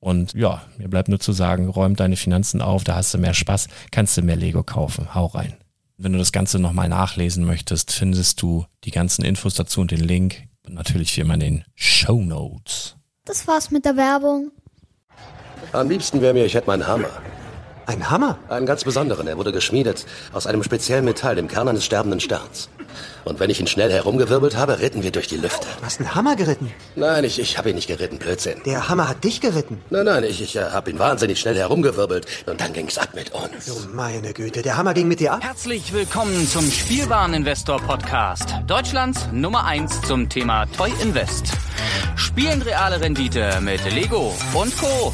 Und 0.00 0.32
ja, 0.34 0.62
mir 0.76 0.88
bleibt 0.88 1.08
nur 1.08 1.18
zu 1.18 1.32
sagen, 1.32 1.68
räum 1.68 1.96
deine 1.96 2.16
Finanzen 2.16 2.62
auf, 2.62 2.84
da 2.84 2.94
hast 2.94 3.12
du 3.14 3.18
mehr 3.18 3.34
Spaß, 3.34 3.68
kannst 3.90 4.16
du 4.16 4.22
mehr 4.22 4.36
Lego 4.36 4.62
kaufen. 4.62 5.14
Hau 5.14 5.26
rein. 5.26 5.56
Wenn 5.96 6.12
du 6.12 6.18
das 6.18 6.30
Ganze 6.30 6.60
nochmal 6.60 6.88
nachlesen 6.88 7.44
möchtest, 7.44 7.90
findest 7.90 8.40
du 8.40 8.66
die 8.84 8.92
ganzen 8.92 9.24
Infos 9.24 9.54
dazu 9.54 9.80
und 9.80 9.90
den 9.90 10.00
Link. 10.00 10.44
Und 10.64 10.74
natürlich 10.74 11.16
wie 11.16 11.22
immer 11.22 11.34
in 11.34 11.40
den 11.40 11.64
Show 11.74 12.20
Notes. 12.20 12.96
Das 13.24 13.48
war's 13.48 13.70
mit 13.70 13.84
der 13.84 13.96
Werbung. 13.96 14.52
Am 15.72 15.88
liebsten 15.88 16.20
wäre 16.20 16.34
mir, 16.34 16.44
ich 16.44 16.54
hätte 16.54 16.68
meinen 16.68 16.86
Hammer. 16.86 17.10
Ein 17.86 18.10
Hammer? 18.10 18.38
Einen 18.48 18.66
ganz 18.66 18.84
besonderen. 18.84 19.26
Er 19.26 19.38
wurde 19.38 19.50
geschmiedet 19.50 20.06
aus 20.32 20.46
einem 20.46 20.62
speziellen 20.62 21.04
Metall, 21.04 21.34
dem 21.34 21.48
Kern 21.48 21.68
eines 21.68 21.84
sterbenden 21.84 22.20
Sterns. 22.20 22.68
Und 23.24 23.40
wenn 23.40 23.50
ich 23.50 23.60
ihn 23.60 23.66
schnell 23.66 23.92
herumgewirbelt 23.92 24.56
habe, 24.56 24.80
ritten 24.80 25.02
wir 25.02 25.12
durch 25.12 25.28
die 25.28 25.36
Lüfte. 25.36 25.66
Du 25.78 25.84
hast 25.84 26.00
einen 26.00 26.14
Hammer 26.14 26.36
geritten? 26.36 26.72
Nein, 26.96 27.24
ich, 27.24 27.38
ich 27.38 27.58
habe 27.58 27.70
ihn 27.70 27.76
nicht 27.76 27.88
geritten, 27.88 28.18
Blödsinn. 28.18 28.62
Der 28.64 28.88
Hammer 28.88 29.08
hat 29.08 29.24
dich 29.24 29.40
geritten? 29.40 29.82
Nein, 29.90 30.06
nein, 30.06 30.24
ich, 30.24 30.40
ich 30.40 30.56
äh, 30.56 30.62
habe 30.70 30.90
ihn 30.90 30.98
wahnsinnig 30.98 31.38
schnell 31.38 31.56
herumgewirbelt. 31.56 32.26
Und 32.46 32.60
dann 32.60 32.72
ging's 32.72 32.98
ab 32.98 33.10
mit 33.14 33.32
uns. 33.32 33.70
Oh, 33.70 33.88
meine 33.92 34.32
Güte, 34.32 34.62
der 34.62 34.76
Hammer 34.76 34.94
ging 34.94 35.08
mit 35.08 35.20
dir 35.20 35.34
ab? 35.34 35.42
Herzlich 35.42 35.92
willkommen 35.92 36.48
zum 36.48 36.70
Spielwareninvestor 36.70 37.80
Podcast. 37.80 38.54
Deutschlands 38.66 39.28
Nummer 39.32 39.64
1 39.64 40.02
zum 40.02 40.28
Thema 40.28 40.66
Toy 40.66 40.92
Invest. 41.02 41.52
Spielen 42.16 42.62
reale 42.62 43.00
Rendite 43.00 43.60
mit 43.60 43.84
Lego 43.92 44.34
und 44.54 44.76
Co. 44.78 45.12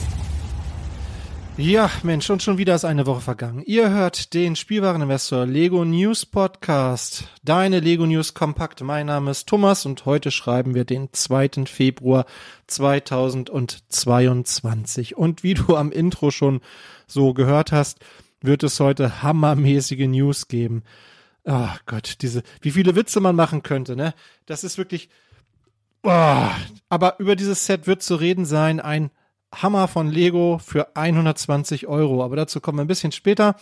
Ja, 1.57 1.89
Mensch, 2.03 2.29
und 2.31 2.43
schon 2.43 2.59
wieder 2.59 2.75
ist 2.75 2.85
eine 2.85 3.07
Woche 3.07 3.21
vergangen. 3.21 3.63
Ihr 3.65 3.91
hört 3.91 4.35
den 4.35 4.57
Spielwareninvestor 4.57 5.47
Lego 5.47 5.85
News 5.85 6.27
Podcast. 6.27 7.29
Deine 7.45 7.79
Lego 7.79 8.07
News 8.07 8.35
Kompakt. 8.35 8.81
Mein 8.81 9.07
Name 9.07 9.31
ist 9.31 9.47
Thomas 9.47 9.87
und 9.87 10.05
heute 10.05 10.33
schreiben 10.33 10.75
wir 10.75 10.85
den 10.85 11.13
2. 11.13 11.67
Februar 11.67 12.27
2022. 12.67 15.17
Und 15.17 15.45
wie 15.45 15.55
du 15.55 15.77
am 15.77 15.93
Intro 15.93 16.33
schon 16.33 16.61
so 17.07 17.35
gehört 17.35 17.71
hast, 17.71 18.01
wird 18.41 18.65
es 18.65 18.81
heute 18.81 19.23
hammermäßige 19.23 20.09
News 20.09 20.49
geben. 20.49 20.83
Oh 21.45 21.69
Gott, 21.87 22.17
diese, 22.23 22.43
wie 22.63 22.73
viele 22.73 22.97
Witze 22.97 23.21
man 23.21 23.37
machen 23.37 23.63
könnte, 23.63 23.95
ne? 23.95 24.13
Das 24.47 24.65
ist 24.65 24.77
wirklich, 24.77 25.09
oh, 26.03 26.49
aber 26.89 27.21
über 27.21 27.37
dieses 27.37 27.65
Set 27.65 27.87
wird 27.87 28.03
zu 28.03 28.17
reden 28.17 28.45
sein, 28.45 28.81
ein 28.81 29.13
Hammer 29.63 29.89
von 29.89 30.11
Lego 30.11 30.61
für 30.65 30.97
120 30.97 31.87
Euro. 31.87 32.25
Aber 32.25 32.37
dazu 32.37 32.61
kommen 32.61 32.79
wir 32.79 32.85
ein 32.85 32.89
bisschen 32.89 33.13
später. 33.13 33.57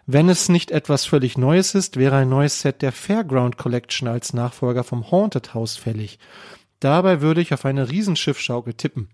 Wenn 0.05 0.29
es 0.29 0.49
nicht 0.49 0.69
etwas 0.69 1.05
völlig 1.05 1.37
Neues 1.37 1.73
ist, 1.75 1.97
wäre 1.97 2.17
ein 2.17 2.29
neues 2.29 2.59
Set 2.59 2.81
der 2.81 2.91
Fairground 2.91 3.57
Collection 3.57 4.07
als 4.07 4.33
Nachfolger 4.33 4.83
vom 4.83 5.09
Haunted 5.09 5.53
House 5.53 5.77
fällig. 5.77 6.19
Dabei 6.79 7.21
würde 7.21 7.41
ich 7.41 7.53
auf 7.53 7.65
eine 7.65 7.89
Riesenschiffschaukel 7.89 8.73
tippen. 8.73 9.09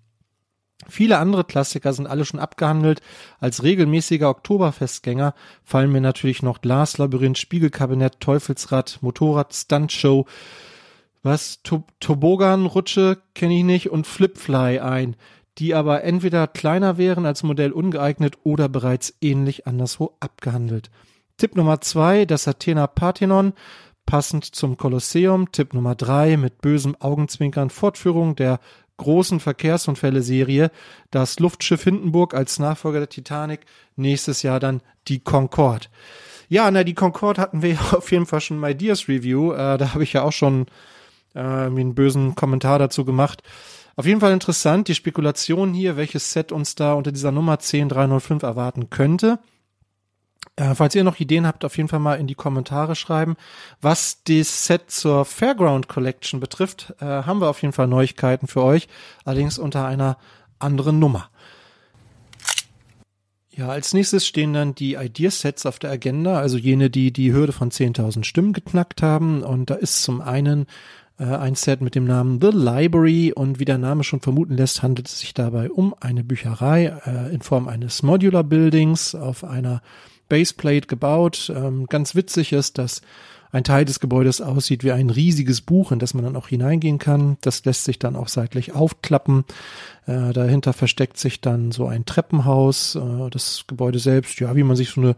Viele 0.88 1.18
andere 1.18 1.44
Klassiker 1.44 1.94
sind 1.94 2.08
alle 2.08 2.26
schon 2.26 2.40
abgehandelt. 2.40 3.02
Als 3.40 3.64
regelmäßiger 3.64 4.30
Oktoberfestgänger 4.30 5.34
fallen 5.64 5.92
mir 5.92 6.02
natürlich 6.02 6.42
noch 6.42 6.62
Glaslabyrinth, 6.62 7.38
Spiegelkabinett, 7.38 8.20
Teufelsrad, 8.20 9.00
Motorrad, 9.02 9.54
Stuntshow, 9.54 10.26
was, 11.22 11.60
Tobogan-Rutsche 12.00 13.18
kenne 13.36 13.58
ich 13.58 13.64
nicht 13.66 13.90
und 13.90 14.08
Flipfly 14.08 14.80
ein, 14.80 15.18
die 15.58 15.76
aber 15.76 16.04
entweder 16.04 16.48
kleiner 16.48 16.98
wären 16.98 17.26
als 17.26 17.44
Modell 17.44 17.74
ungeeignet 17.74 18.38
oder 18.44 18.70
bereits 18.70 19.14
ähnlich 19.20 19.68
anderswo 19.68 20.16
abgehandelt. 20.22 20.90
Tipp 21.36 21.56
Nummer 21.56 21.82
zwei, 21.82 22.24
das 22.26 22.48
Athena 22.48 22.88
Parthenon, 22.88 23.54
passend 24.06 24.44
zum 24.44 24.78
Kolosseum. 24.78 25.52
Tipp 25.52 25.74
Nummer 25.74 25.96
drei, 25.96 26.38
mit 26.38 26.62
bösem 26.62 26.96
Augenzwinkern 27.00 27.70
Fortführung 27.70 28.36
der 28.36 28.60
großen 29.00 29.40
Verkehrsunfälle-Serie 29.40 30.70
das 31.10 31.40
Luftschiff 31.40 31.84
Hindenburg 31.84 32.36
als 32.36 32.60
Nachfolger 32.60 33.00
der 33.00 33.10
Titanic, 33.10 33.62
nächstes 33.96 34.44
Jahr 34.44 34.60
dann 34.60 34.82
die 35.08 35.20
Concorde. 35.20 35.88
Ja, 36.50 36.70
na, 36.70 36.84
die 36.84 36.94
Concorde 36.94 37.42
hatten 37.42 37.62
wir 37.62 37.70
ja 37.74 37.80
auf 37.94 38.12
jeden 38.12 38.28
Fall 38.28 38.42
schon 38.42 38.60
My 38.60 38.76
Dears 38.76 39.08
Review. 39.08 39.54
Äh, 39.54 39.78
da 39.78 39.94
habe 39.94 40.04
ich 40.04 40.14
ja 40.14 40.24
auch 40.24 40.32
schon 40.32 40.68
äh, 41.34 41.40
einen 41.40 41.96
bösen 41.96 42.36
Kommentar 42.36 42.78
dazu 42.80 43.06
gemacht. 43.06 43.42
Auf 43.96 44.06
jeden 44.06 44.22
Fall 44.22 44.32
interessant, 44.32 44.88
die 44.88 44.96
Spekulation 44.96 45.74
hier, 45.74 45.98
welches 45.98 46.32
Set 46.32 46.52
uns 46.52 46.76
da 46.76 46.94
unter 46.94 47.12
dieser 47.12 47.32
Nummer 47.32 47.58
10305 47.58 48.44
erwarten 48.44 48.90
könnte. 48.90 49.40
Äh, 50.60 50.76
falls 50.76 50.94
ihr 50.94 51.06
noch 51.06 51.20
Ideen 51.20 51.48
habt, 51.48 51.64
auf 51.64 51.78
jeden 51.78 51.88
Fall 51.88 52.00
mal 52.00 52.20
in 52.20 52.28
die 52.28 52.36
Kommentare 52.36 52.96
schreiben. 52.96 53.38
Was 53.82 54.24
das 54.26 54.66
Set 54.66 54.92
zur 54.92 55.24
Fairground 55.24 55.88
Collection 55.88 56.42
betrifft, 56.42 56.94
äh, 57.00 57.06
haben 57.06 57.40
wir 57.40 57.50
auf 57.50 57.62
jeden 57.62 57.74
Fall 57.74 57.88
Neuigkeiten 57.88 58.48
für 58.48 58.64
euch, 58.64 58.90
allerdings 59.24 59.58
unter 59.58 59.86
einer 59.86 60.18
anderen 60.60 61.00
Nummer. 61.00 61.30
Ja, 63.52 63.70
als 63.70 63.94
nächstes 63.94 64.28
stehen 64.28 64.54
dann 64.54 64.76
die 64.76 64.96
Ideasets 64.96 65.66
auf 65.66 65.80
der 65.80 65.92
Agenda, 65.92 66.40
also 66.40 66.58
jene, 66.58 66.90
die 66.90 67.12
die 67.12 67.34
Hürde 67.34 67.54
von 67.54 67.72
10.000 67.72 68.26
Stimmen 68.26 68.52
geknackt 68.52 69.02
haben. 69.02 69.44
Und 69.44 69.70
da 69.70 69.76
ist 69.76 70.04
zum 70.04 70.20
einen 70.20 70.66
äh, 71.20 71.24
ein 71.24 71.56
Set 71.56 71.80
mit 71.80 71.96
dem 71.96 72.06
Namen 72.06 72.40
The 72.42 72.52
Library 72.52 73.32
und 73.34 73.60
wie 73.60 73.66
der 73.66 73.78
Name 73.78 74.04
schon 74.04 74.20
vermuten 74.20 74.56
lässt, 74.58 74.84
handelt 74.84 75.08
es 75.08 75.20
sich 75.20 75.34
dabei 75.34 75.70
um 75.72 75.96
eine 76.02 76.26
Bücherei 76.26 77.00
äh, 77.06 77.34
in 77.34 77.42
Form 77.42 77.70
eines 77.70 78.04
Modular 78.04 78.44
Buildings 78.44 79.16
auf 79.16 79.46
einer 79.46 79.82
Baseplate 80.30 80.88
gebaut. 80.88 81.52
Ähm, 81.54 81.88
ganz 81.88 82.16
witzig 82.16 82.54
ist, 82.54 82.78
dass 82.78 83.02
ein 83.52 83.64
Teil 83.64 83.86
des 83.86 84.00
Gebäudes 84.00 84.42
aussieht 84.42 84.84
wie 84.84 84.92
ein 84.92 85.10
riesiges 85.10 85.62
Buch, 85.62 85.92
in 85.92 86.00
das 86.00 86.14
man 86.14 86.24
dann 86.24 86.36
auch 86.36 86.48
hineingehen 86.48 87.00
kann. 87.00 87.38
Das 87.42 87.66
lässt 87.66 87.84
sich 87.84 87.98
dann 87.98 88.16
auch 88.16 88.28
seitlich 88.28 88.74
aufklappen. 88.74 89.44
Äh, 90.06 90.34
dahinter 90.34 90.74
versteckt 90.74 91.18
sich 91.18 91.42
dann 91.42 91.72
so 91.72 91.88
ein 91.88 92.06
Treppenhaus. 92.06 92.96
Äh, 92.96 93.30
das 93.32 93.66
Gebäude 93.68 94.00
selbst, 94.00 94.40
ja, 94.40 94.56
wie 94.56 94.64
man 94.64 94.76
sich 94.76 94.92
so 94.92 95.02
eine 95.02 95.16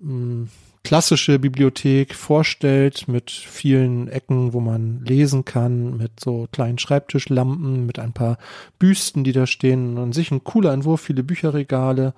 mh, 0.00 0.12
mm, 0.12 0.48
klassische 0.84 1.40
Bibliothek 1.40 2.14
vorstellt, 2.14 3.08
mit 3.08 3.32
vielen 3.32 4.06
Ecken, 4.06 4.52
wo 4.52 4.60
man 4.60 5.04
lesen 5.04 5.44
kann, 5.44 5.96
mit 5.96 6.20
so 6.20 6.46
kleinen 6.52 6.78
Schreibtischlampen, 6.78 7.86
mit 7.86 7.98
ein 7.98 8.12
paar 8.12 8.38
Büsten, 8.78 9.24
die 9.24 9.32
da 9.32 9.48
stehen. 9.48 9.98
An 9.98 10.12
sich 10.12 10.30
ein 10.30 10.44
cooler 10.44 10.72
Entwurf, 10.72 11.00
viele 11.00 11.24
Bücherregale, 11.24 12.14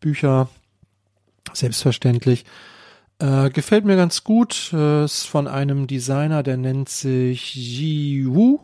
Bücher, 0.00 0.48
selbstverständlich. 1.52 2.44
Äh, 3.18 3.50
gefällt 3.50 3.84
mir 3.84 3.96
ganz 3.96 4.24
gut. 4.24 4.72
Äh, 4.72 5.04
ist 5.04 5.26
von 5.26 5.46
einem 5.46 5.86
Designer, 5.86 6.42
der 6.42 6.56
nennt 6.56 6.88
sich 6.88 7.54
Ji 7.54 8.26
Woo 8.26 8.60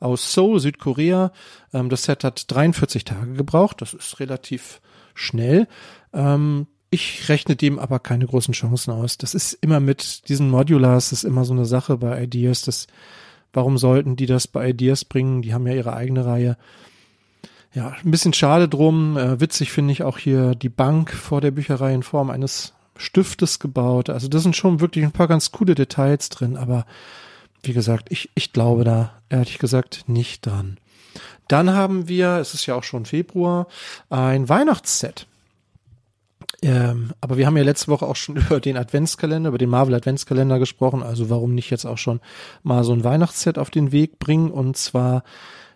aus 0.00 0.32
Seoul, 0.32 0.60
Südkorea. 0.60 1.32
Ähm, 1.72 1.88
das 1.88 2.04
Set 2.04 2.24
hat 2.24 2.50
43 2.50 3.04
Tage 3.04 3.34
gebraucht. 3.34 3.80
Das 3.80 3.94
ist 3.94 4.20
relativ 4.20 4.80
schnell. 5.14 5.68
Ähm, 6.12 6.66
ich 6.90 7.28
rechne 7.28 7.56
dem 7.56 7.78
aber 7.78 8.00
keine 8.00 8.26
großen 8.26 8.52
Chancen 8.52 8.90
aus. 8.92 9.16
Das 9.16 9.34
ist 9.34 9.54
immer 9.54 9.80
mit 9.80 10.28
diesen 10.28 10.50
Modulars, 10.50 11.10
das 11.10 11.20
ist 11.20 11.24
immer 11.24 11.44
so 11.44 11.54
eine 11.54 11.64
Sache 11.64 11.96
bei 11.96 12.22
Ideas. 12.22 12.62
Das, 12.62 12.86
warum 13.52 13.78
sollten 13.78 14.16
die 14.16 14.26
das 14.26 14.46
bei 14.46 14.68
Ideas 14.70 15.04
bringen? 15.04 15.40
Die 15.40 15.54
haben 15.54 15.66
ja 15.66 15.74
ihre 15.74 15.94
eigene 15.94 16.26
Reihe 16.26 16.58
ja, 17.74 17.94
ein 18.04 18.10
bisschen 18.10 18.32
schade 18.32 18.68
drum. 18.68 19.16
Äh, 19.16 19.40
witzig 19.40 19.72
finde 19.72 19.92
ich 19.92 20.02
auch 20.02 20.18
hier 20.18 20.54
die 20.54 20.68
Bank 20.68 21.12
vor 21.12 21.40
der 21.40 21.50
Bücherei 21.50 21.94
in 21.94 22.02
Form 22.02 22.30
eines 22.30 22.74
Stiftes 22.96 23.58
gebaut. 23.58 24.10
Also 24.10 24.28
das 24.28 24.42
sind 24.42 24.56
schon 24.56 24.80
wirklich 24.80 25.04
ein 25.04 25.12
paar 25.12 25.28
ganz 25.28 25.52
coole 25.52 25.74
Details 25.74 26.28
drin, 26.28 26.56
aber 26.56 26.84
wie 27.62 27.72
gesagt, 27.72 28.08
ich, 28.10 28.30
ich 28.34 28.52
glaube 28.52 28.84
da 28.84 29.12
ehrlich 29.28 29.58
gesagt 29.58 30.04
nicht 30.08 30.46
dran. 30.46 30.78
Dann 31.48 31.70
haben 31.70 32.08
wir, 32.08 32.36
es 32.36 32.54
ist 32.54 32.66
ja 32.66 32.74
auch 32.74 32.84
schon 32.84 33.06
Februar, 33.06 33.66
ein 34.10 34.48
Weihnachtsset. 34.48 35.26
Ähm, 36.62 37.12
aber 37.20 37.38
wir 37.38 37.46
haben 37.46 37.56
ja 37.56 37.62
letzte 37.62 37.88
Woche 37.88 38.06
auch 38.06 38.16
schon 38.16 38.36
über 38.46 38.60
den 38.60 38.76
Adventskalender, 38.76 39.48
über 39.48 39.58
den 39.58 39.70
Marvel 39.70 39.94
Adventskalender 39.94 40.58
gesprochen. 40.58 41.02
Also 41.02 41.30
warum 41.30 41.54
nicht 41.54 41.70
jetzt 41.70 41.84
auch 41.84 41.98
schon 41.98 42.20
mal 42.62 42.84
so 42.84 42.92
ein 42.92 43.04
Weihnachtsset 43.04 43.58
auf 43.58 43.70
den 43.70 43.92
Weg 43.92 44.18
bringen? 44.18 44.50
Und 44.50 44.76
zwar 44.76 45.24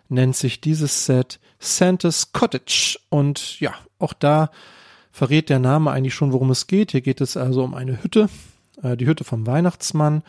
nennt 0.09 0.35
sich 0.35 0.61
dieses 0.61 1.05
Set 1.05 1.39
Santa's 1.59 2.31
Cottage. 2.31 2.99
Und 3.09 3.59
ja, 3.59 3.73
auch 3.99 4.13
da 4.13 4.51
verrät 5.11 5.49
der 5.49 5.59
Name 5.59 5.91
eigentlich 5.91 6.13
schon, 6.13 6.33
worum 6.33 6.51
es 6.51 6.67
geht. 6.67 6.91
Hier 6.91 7.01
geht 7.01 7.21
es 7.21 7.37
also 7.37 7.63
um 7.63 7.73
eine 7.73 8.03
Hütte, 8.03 8.29
äh, 8.83 8.95
die 8.95 9.07
Hütte 9.07 9.23
vom 9.23 9.47
Weihnachtsmann, 9.47 10.23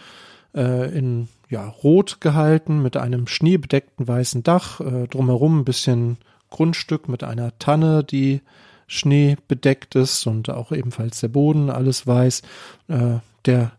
äh, 0.55 0.97
in 0.97 1.29
ja, 1.51 1.67
rot 1.67 2.21
gehalten, 2.21 2.83
mit 2.83 2.97
einem 2.97 3.27
schneebedeckten 3.27 4.07
weißen 4.07 4.43
Dach, 4.43 4.81
äh, 4.81 5.07
drumherum 5.07 5.61
ein 5.61 5.65
bisschen 5.65 6.19
Grundstück 6.51 7.09
mit 7.09 7.25
einer 7.25 7.59
Tanne, 7.59 8.05
die 8.05 8.41
schneebedeckt 8.87 9.95
ist 9.95 10.27
und 10.27 10.49
auch 10.51 10.73
ebenfalls 10.73 11.21
der 11.21 11.29
Boden 11.29 11.71
alles 11.71 12.07
weiß. 12.07 12.43
Äh, 12.89 13.19
der 13.45 13.73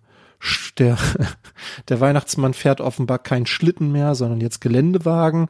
der, 0.78 0.98
der 1.90 2.00
Weihnachtsmann 2.00 2.54
fährt 2.54 2.82
offenbar 2.82 3.20
kein 3.20 3.46
Schlitten 3.46 3.92
mehr, 3.92 4.16
sondern 4.16 4.42
jetzt 4.42 4.62
Geländewagen 4.62 5.48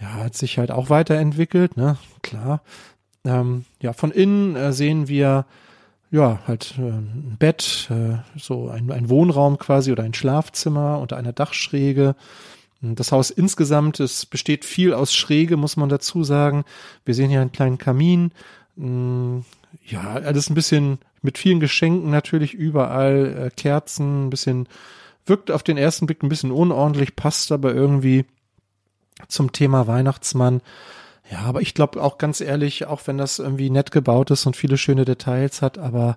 ja, 0.00 0.24
hat 0.24 0.36
sich 0.36 0.58
halt 0.58 0.70
auch 0.70 0.90
weiterentwickelt, 0.90 1.76
ne, 1.76 1.96
klar. 2.22 2.62
Ähm, 3.24 3.64
ja, 3.80 3.92
von 3.92 4.10
innen 4.10 4.56
äh, 4.56 4.72
sehen 4.72 5.08
wir 5.08 5.44
ja 6.10 6.40
halt 6.46 6.74
äh, 6.78 6.82
ein 6.82 7.36
Bett, 7.38 7.88
äh, 7.90 8.18
so 8.38 8.68
ein, 8.68 8.90
ein 8.92 9.08
Wohnraum 9.08 9.58
quasi 9.58 9.92
oder 9.92 10.04
ein 10.04 10.14
Schlafzimmer 10.14 10.98
unter 11.00 11.16
einer 11.16 11.32
Dachschräge. 11.32 12.14
Das 12.80 13.10
Haus 13.10 13.30
insgesamt, 13.30 13.98
es 13.98 14.24
besteht 14.24 14.64
viel 14.64 14.94
aus 14.94 15.12
Schräge, 15.12 15.56
muss 15.56 15.76
man 15.76 15.88
dazu 15.88 16.22
sagen. 16.22 16.64
Wir 17.04 17.14
sehen 17.14 17.28
hier 17.28 17.40
einen 17.40 17.50
kleinen 17.50 17.76
Kamin. 17.76 18.30
Mm, 18.76 19.40
ja, 19.84 20.12
alles 20.12 20.48
ein 20.48 20.54
bisschen 20.54 20.98
mit 21.22 21.38
vielen 21.38 21.60
Geschenken 21.60 22.10
natürlich 22.10 22.54
überall, 22.54 23.46
äh, 23.46 23.50
Kerzen, 23.50 24.26
ein 24.26 24.30
bisschen, 24.30 24.68
wirkt 25.26 25.50
auf 25.50 25.62
den 25.62 25.76
ersten 25.76 26.06
Blick 26.06 26.22
ein 26.22 26.28
bisschen 26.28 26.52
unordentlich, 26.52 27.16
passt 27.16 27.52
aber 27.52 27.74
irgendwie 27.74 28.24
zum 29.28 29.52
Thema 29.52 29.86
Weihnachtsmann. 29.86 30.60
Ja, 31.30 31.40
aber 31.40 31.60
ich 31.60 31.74
glaube 31.74 32.02
auch 32.02 32.18
ganz 32.18 32.40
ehrlich, 32.40 32.86
auch 32.86 33.02
wenn 33.06 33.18
das 33.18 33.38
irgendwie 33.38 33.70
nett 33.70 33.90
gebaut 33.90 34.30
ist 34.30 34.46
und 34.46 34.56
viele 34.56 34.78
schöne 34.78 35.04
Details 35.04 35.60
hat, 35.60 35.76
aber 35.76 36.16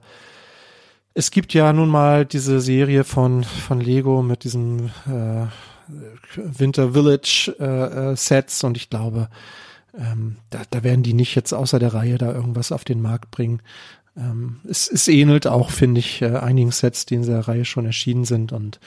es 1.14 1.32
gibt 1.32 1.54
ja 1.54 1.74
nun 1.74 1.90
mal 1.90 2.26
diese 2.26 2.62
Serie 2.62 3.04
von, 3.04 3.44
von 3.44 3.82
Lego 3.82 4.22
mit 4.22 4.46
diesem 4.46 4.92
äh, 5.08 5.48
Winter 6.36 6.94
Village 6.94 7.54
äh, 7.60 8.12
äh, 8.12 8.16
Sets 8.16 8.64
und 8.64 8.78
ich 8.78 8.90
glaube, 8.90 9.28
ähm, 9.98 10.38
da, 10.50 10.62
da 10.70 10.84
werden 10.84 11.04
die 11.04 11.14
nicht 11.14 11.36
jetzt 11.36 11.54
außer 11.54 11.80
der 11.80 11.94
Reihe 11.94 12.18
da 12.18 12.32
irgendwas 12.32 12.72
auf 12.72 12.86
den 12.86 13.02
Markt 13.02 13.30
bringen. 13.32 13.62
Ähm, 14.18 14.60
es, 14.68 14.90
es 14.90 15.08
ähnelt 15.08 15.48
auch, 15.48 15.70
finde 15.70 16.00
ich, 16.00 16.22
äh, 16.22 16.38
einigen 16.38 16.72
Sets, 16.72 17.06
die 17.06 17.16
in 17.16 17.22
dieser 17.22 17.40
Reihe 17.48 17.66
schon 17.66 17.86
erschienen 17.86 18.26
sind 18.26 18.52
und 18.52 18.80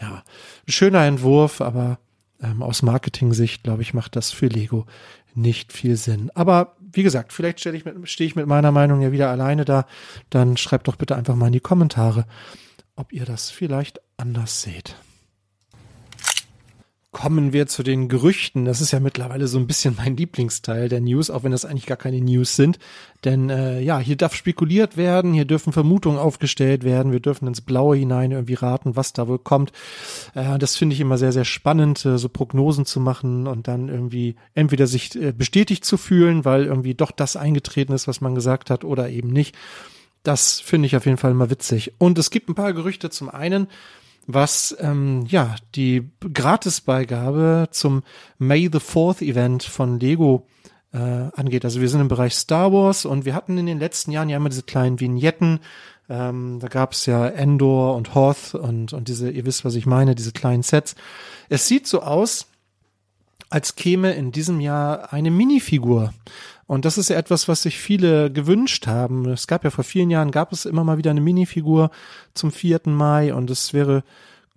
ja, 0.00 0.22
schöner 0.68 1.04
Entwurf, 1.04 1.60
aber 1.60 1.98
ähm, 2.42 2.62
aus 2.62 2.82
Marketing-Sicht, 2.82 3.62
glaube 3.62 3.82
ich, 3.82 3.94
macht 3.94 4.16
das 4.16 4.30
für 4.30 4.48
Lego 4.48 4.86
nicht 5.34 5.72
viel 5.72 5.96
Sinn. 5.96 6.30
Aber 6.34 6.76
wie 6.92 7.02
gesagt, 7.02 7.32
vielleicht 7.32 7.60
stehe 7.60 7.74
ich, 7.74 7.84
mit, 7.84 8.08
stehe 8.08 8.28
ich 8.28 8.36
mit 8.36 8.46
meiner 8.46 8.72
Meinung 8.72 9.00
ja 9.00 9.12
wieder 9.12 9.30
alleine 9.30 9.64
da. 9.64 9.86
Dann 10.30 10.56
schreibt 10.56 10.88
doch 10.88 10.96
bitte 10.96 11.16
einfach 11.16 11.34
mal 11.34 11.48
in 11.48 11.52
die 11.52 11.60
Kommentare, 11.60 12.26
ob 12.94 13.12
ihr 13.12 13.24
das 13.24 13.50
vielleicht 13.50 14.00
anders 14.16 14.62
seht. 14.62 14.96
Kommen 17.16 17.54
wir 17.54 17.66
zu 17.66 17.82
den 17.82 18.10
Gerüchten. 18.10 18.66
Das 18.66 18.82
ist 18.82 18.90
ja 18.90 19.00
mittlerweile 19.00 19.46
so 19.46 19.58
ein 19.58 19.66
bisschen 19.66 19.96
mein 19.96 20.18
Lieblingsteil 20.18 20.90
der 20.90 21.00
News, 21.00 21.30
auch 21.30 21.44
wenn 21.44 21.50
das 21.50 21.64
eigentlich 21.64 21.86
gar 21.86 21.96
keine 21.96 22.20
News 22.20 22.56
sind. 22.56 22.78
Denn 23.24 23.48
äh, 23.48 23.80
ja, 23.80 23.98
hier 23.98 24.16
darf 24.16 24.34
spekuliert 24.34 24.98
werden, 24.98 25.32
hier 25.32 25.46
dürfen 25.46 25.72
Vermutungen 25.72 26.18
aufgestellt 26.18 26.84
werden, 26.84 27.12
wir 27.12 27.20
dürfen 27.20 27.48
ins 27.48 27.62
Blaue 27.62 27.96
hinein 27.96 28.32
irgendwie 28.32 28.52
raten, 28.52 28.96
was 28.96 29.14
da 29.14 29.28
wohl 29.28 29.38
kommt. 29.38 29.72
Äh, 30.34 30.58
das 30.58 30.76
finde 30.76 30.92
ich 30.92 31.00
immer 31.00 31.16
sehr, 31.16 31.32
sehr 31.32 31.46
spannend, 31.46 32.04
äh, 32.04 32.18
so 32.18 32.28
Prognosen 32.28 32.84
zu 32.84 33.00
machen 33.00 33.46
und 33.46 33.66
dann 33.66 33.88
irgendwie 33.88 34.36
entweder 34.52 34.86
sich 34.86 35.16
äh, 35.16 35.32
bestätigt 35.32 35.86
zu 35.86 35.96
fühlen, 35.96 36.44
weil 36.44 36.66
irgendwie 36.66 36.92
doch 36.92 37.12
das 37.12 37.34
eingetreten 37.34 37.94
ist, 37.94 38.06
was 38.06 38.20
man 38.20 38.34
gesagt 38.34 38.68
hat, 38.68 38.84
oder 38.84 39.08
eben 39.08 39.30
nicht. 39.30 39.56
Das 40.22 40.60
finde 40.60 40.84
ich 40.84 40.96
auf 40.96 41.06
jeden 41.06 41.16
Fall 41.16 41.30
immer 41.30 41.48
witzig. 41.48 41.94
Und 41.96 42.18
es 42.18 42.28
gibt 42.28 42.50
ein 42.50 42.54
paar 42.54 42.74
Gerüchte. 42.74 43.08
Zum 43.08 43.30
einen, 43.30 43.68
was 44.26 44.76
ähm, 44.80 45.24
ja 45.28 45.54
die 45.74 46.10
Gratisbeigabe 46.32 47.68
zum 47.70 48.02
May 48.38 48.68
the 48.72 48.80
Fourth 48.80 49.22
Event 49.22 49.62
von 49.62 50.00
Lego 50.00 50.46
äh, 50.92 50.98
angeht. 50.98 51.64
Also 51.64 51.80
wir 51.80 51.88
sind 51.88 52.00
im 52.00 52.08
Bereich 52.08 52.34
Star 52.34 52.72
Wars 52.72 53.04
und 53.04 53.24
wir 53.24 53.34
hatten 53.34 53.58
in 53.58 53.66
den 53.66 53.78
letzten 53.78 54.10
Jahren 54.10 54.28
ja 54.28 54.36
immer 54.36 54.48
diese 54.48 54.62
kleinen 54.62 55.00
Vignetten. 55.00 55.60
Ähm, 56.08 56.58
da 56.60 56.68
gab 56.68 56.92
es 56.92 57.06
ja 57.06 57.26
Endor 57.26 57.96
und 57.96 58.14
Hoth 58.14 58.54
und 58.54 58.92
und 58.92 59.08
diese, 59.08 59.30
ihr 59.30 59.44
wisst, 59.44 59.64
was 59.64 59.74
ich 59.74 59.86
meine, 59.86 60.14
diese 60.14 60.32
kleinen 60.32 60.62
Sets. 60.62 60.94
Es 61.48 61.66
sieht 61.66 61.86
so 61.86 62.02
aus, 62.02 62.46
als 63.50 63.76
käme 63.76 64.12
in 64.14 64.32
diesem 64.32 64.60
Jahr 64.60 65.12
eine 65.12 65.30
Minifigur. 65.30 66.12
Und 66.66 66.84
das 66.84 66.98
ist 66.98 67.10
ja 67.10 67.16
etwas, 67.16 67.46
was 67.46 67.62
sich 67.62 67.78
viele 67.78 68.30
gewünscht 68.32 68.86
haben. 68.86 69.28
Es 69.28 69.46
gab 69.46 69.62
ja 69.62 69.70
vor 69.70 69.84
vielen 69.84 70.10
Jahren, 70.10 70.32
gab 70.32 70.52
es 70.52 70.64
immer 70.64 70.82
mal 70.82 70.98
wieder 70.98 71.12
eine 71.12 71.20
Minifigur 71.20 71.90
zum 72.34 72.50
4. 72.50 72.80
Mai 72.86 73.32
und 73.32 73.50
es 73.50 73.72
wäre 73.72 74.02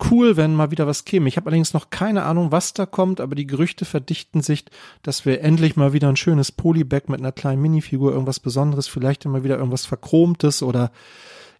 cool, 0.10 0.38
wenn 0.38 0.56
mal 0.56 0.72
wieder 0.72 0.88
was 0.88 1.06
käme. 1.06 1.28
Ich 1.28 1.38
habe 1.38 1.48
allerdings 1.48 1.74
noch 1.74 1.90
keine 1.90 2.24
Ahnung, 2.24 2.52
was 2.52 2.74
da 2.74 2.86
kommt, 2.86 3.20
aber 3.22 3.36
die 3.36 3.46
Gerüchte 3.46 3.86
verdichten 3.86 4.42
sich, 4.42 4.66
dass 5.04 5.26
wir 5.26 5.42
endlich 5.42 5.76
mal 5.76 5.94
wieder 5.94 6.08
ein 6.10 6.16
schönes 6.16 6.52
Polybag 6.52 7.04
mit 7.08 7.20
einer 7.20 7.32
kleinen 7.32 7.62
Minifigur, 7.62 8.12
irgendwas 8.12 8.40
Besonderes, 8.40 8.88
vielleicht 8.88 9.26
immer 9.26 9.44
wieder 9.44 9.58
irgendwas 9.58 9.86
Verchromtes 9.86 10.64
oder 10.64 10.92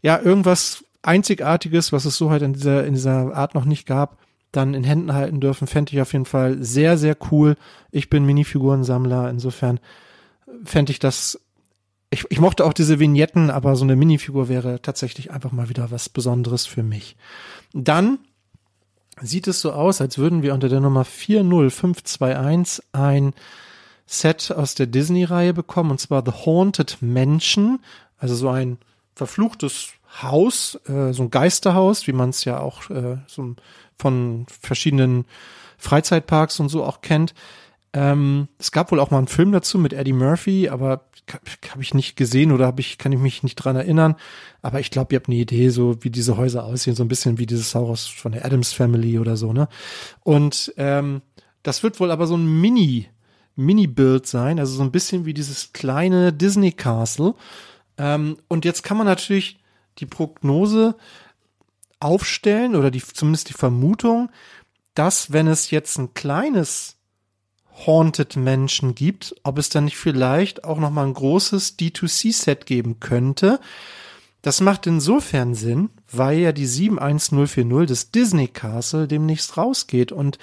ja, 0.02 0.20
irgendwas 0.20 0.84
Einzigartiges, 1.02 1.92
was 1.92 2.06
es 2.06 2.18
so 2.18 2.30
halt 2.30 2.42
in 2.42 2.54
dieser, 2.54 2.86
in 2.86 2.94
dieser 2.94 3.36
Art 3.36 3.56
noch 3.56 3.66
nicht 3.66 3.86
gab, 3.86 4.18
dann 4.52 4.74
in 4.74 4.84
Händen 4.84 5.14
halten 5.14 5.42
dürfen, 5.42 5.68
fände 5.68 5.94
ich 5.94 6.02
auf 6.02 6.14
jeden 6.14 6.26
Fall 6.26 6.64
sehr, 6.64 6.98
sehr 6.98 7.16
cool. 7.32 7.56
Ich 7.92 8.10
bin 8.10 8.26
Minifigurensammler, 8.26 9.30
insofern 9.30 9.80
fände 10.64 10.92
ich 10.92 11.00
das 11.00 11.40
ich, 12.12 12.26
ich 12.30 12.40
mochte 12.40 12.66
auch 12.66 12.74
diese 12.74 13.00
Vignetten, 13.00 13.52
aber 13.52 13.76
so 13.76 13.84
eine 13.84 13.96
Minifigur 13.96 14.50
wäre 14.50 14.82
tatsächlich 14.82 15.32
einfach 15.32 15.52
mal 15.52 15.70
wieder 15.70 15.92
was 15.92 16.10
Besonderes 16.10 16.66
für 16.66 16.82
mich. 16.82 17.16
Dann 17.74 18.18
sieht 19.22 19.48
es 19.48 19.62
so 19.62 19.72
aus, 19.74 20.02
als 20.02 20.18
würden 20.18 20.42
wir 20.42 20.54
unter 20.54 20.70
der 20.70 20.80
Nummer 20.80 21.06
40521 21.06 22.84
ein 22.94 23.34
Set 24.08 24.52
aus 24.52 24.74
der 24.74 24.88
Disney-Reihe 24.88 25.54
bekommen, 25.54 25.92
und 25.92 26.00
zwar 26.00 26.24
The 26.26 26.46
Haunted 26.46 26.98
Mansion, 27.02 27.80
also 28.18 28.34
so 28.34 28.50
ein 28.50 28.80
verfluchtes 29.14 29.90
Haus, 30.24 30.80
äh, 30.88 31.14
so 31.14 31.24
ein 31.24 31.30
Geisterhaus, 31.30 32.08
wie 32.08 32.14
man 32.14 32.30
es 32.30 32.44
ja 32.44 32.60
auch 32.60 32.90
äh, 32.90 33.18
so 33.28 33.56
von 34.00 34.48
verschiedenen 34.62 35.26
Freizeitparks 35.78 36.60
und 36.60 36.70
so 36.70 36.84
auch 36.84 37.02
kennt. 37.02 37.36
Ähm, 37.94 38.48
es 38.60 38.72
gab 38.72 38.92
wohl 38.92 39.00
auch 39.00 39.12
mal 39.12 39.18
einen 39.18 39.28
Film 39.28 39.52
dazu 39.52 39.80
mit 39.80 39.94
Eddie 39.94 40.14
Murphy, 40.14 40.70
aber 40.70 41.06
habe 41.72 41.82
ich 41.82 41.94
nicht 41.94 42.16
gesehen 42.16 42.52
oder 42.52 42.66
habe 42.66 42.82
ich 42.82 42.98
kann 42.98 43.12
ich 43.12 43.20
mich 43.20 43.44
nicht 43.44 43.56
dran 43.56 43.76
erinnern. 43.76 44.16
Aber 44.62 44.80
ich 44.80 44.92
glaube, 44.92 45.14
ihr 45.14 45.20
habt 45.20 45.28
eine 45.28 45.38
Idee, 45.38 45.70
so 45.70 46.04
wie 46.04 46.10
diese 46.10 46.38
Häuser 46.38 46.66
aussehen, 46.66 46.96
so 46.96 47.04
ein 47.04 47.08
bisschen 47.08 47.38
wie 47.38 47.46
dieses 47.46 47.74
Haus 47.76 48.08
von 48.08 48.32
der 48.32 48.46
Adams 48.46 48.74
Family 48.74 49.20
oder 49.20 49.38
so, 49.38 49.54
ne? 49.54 49.68
Und 50.24 50.74
ähm, 50.78 51.22
das 51.64 51.84
wird 51.84 52.00
wohl 52.00 52.12
aber 52.12 52.28
so 52.28 52.36
ein 52.36 52.62
Mini 52.62 53.08
Mini-Bild 53.60 54.26
sein, 54.26 54.58
also 54.58 54.74
so 54.74 54.84
ein 54.84 54.92
bisschen 54.92 55.26
wie 55.26 55.34
dieses 55.34 55.74
kleine 55.74 56.32
Disney 56.32 56.72
Castle. 56.72 57.36
Ähm, 57.98 58.38
und 58.48 58.66
jetzt 58.66 58.84
kann 58.84 58.98
man 58.98 59.06
natürlich 59.06 59.60
die 59.98 60.06
Prognose 60.06 60.96
aufstellen 62.00 62.76
oder 62.76 62.90
die 62.90 63.04
zumindest 63.04 63.50
die 63.50 63.54
Vermutung, 63.54 64.32
dass 64.94 65.34
wenn 65.34 65.48
es 65.48 65.72
jetzt 65.72 65.98
ein 65.98 66.14
kleines 66.14 66.99
Haunted 67.86 68.36
Menschen 68.36 68.96
gibt, 68.96 69.36
ob 69.44 69.58
es 69.58 69.70
dann 69.70 69.86
nicht 69.86 69.98
vielleicht 69.98 70.64
auch 70.64 70.80
noch 70.80 70.90
mal 70.90 71.06
ein 71.06 71.14
großes 71.14 71.78
D2C-Set 71.80 72.66
geben 72.66 73.00
könnte. 73.00 73.60
Das 74.42 74.62
macht 74.62 74.88
insofern 74.88 75.54
Sinn, 75.54 75.90
weil 76.12 76.40
ja 76.40 76.52
die 76.52 76.66
71040 76.66 77.88
des 77.88 78.12
Disney 78.12 78.48
Castle 78.48 79.08
demnächst 79.08 79.58
rausgeht 79.58 80.12
und 80.12 80.40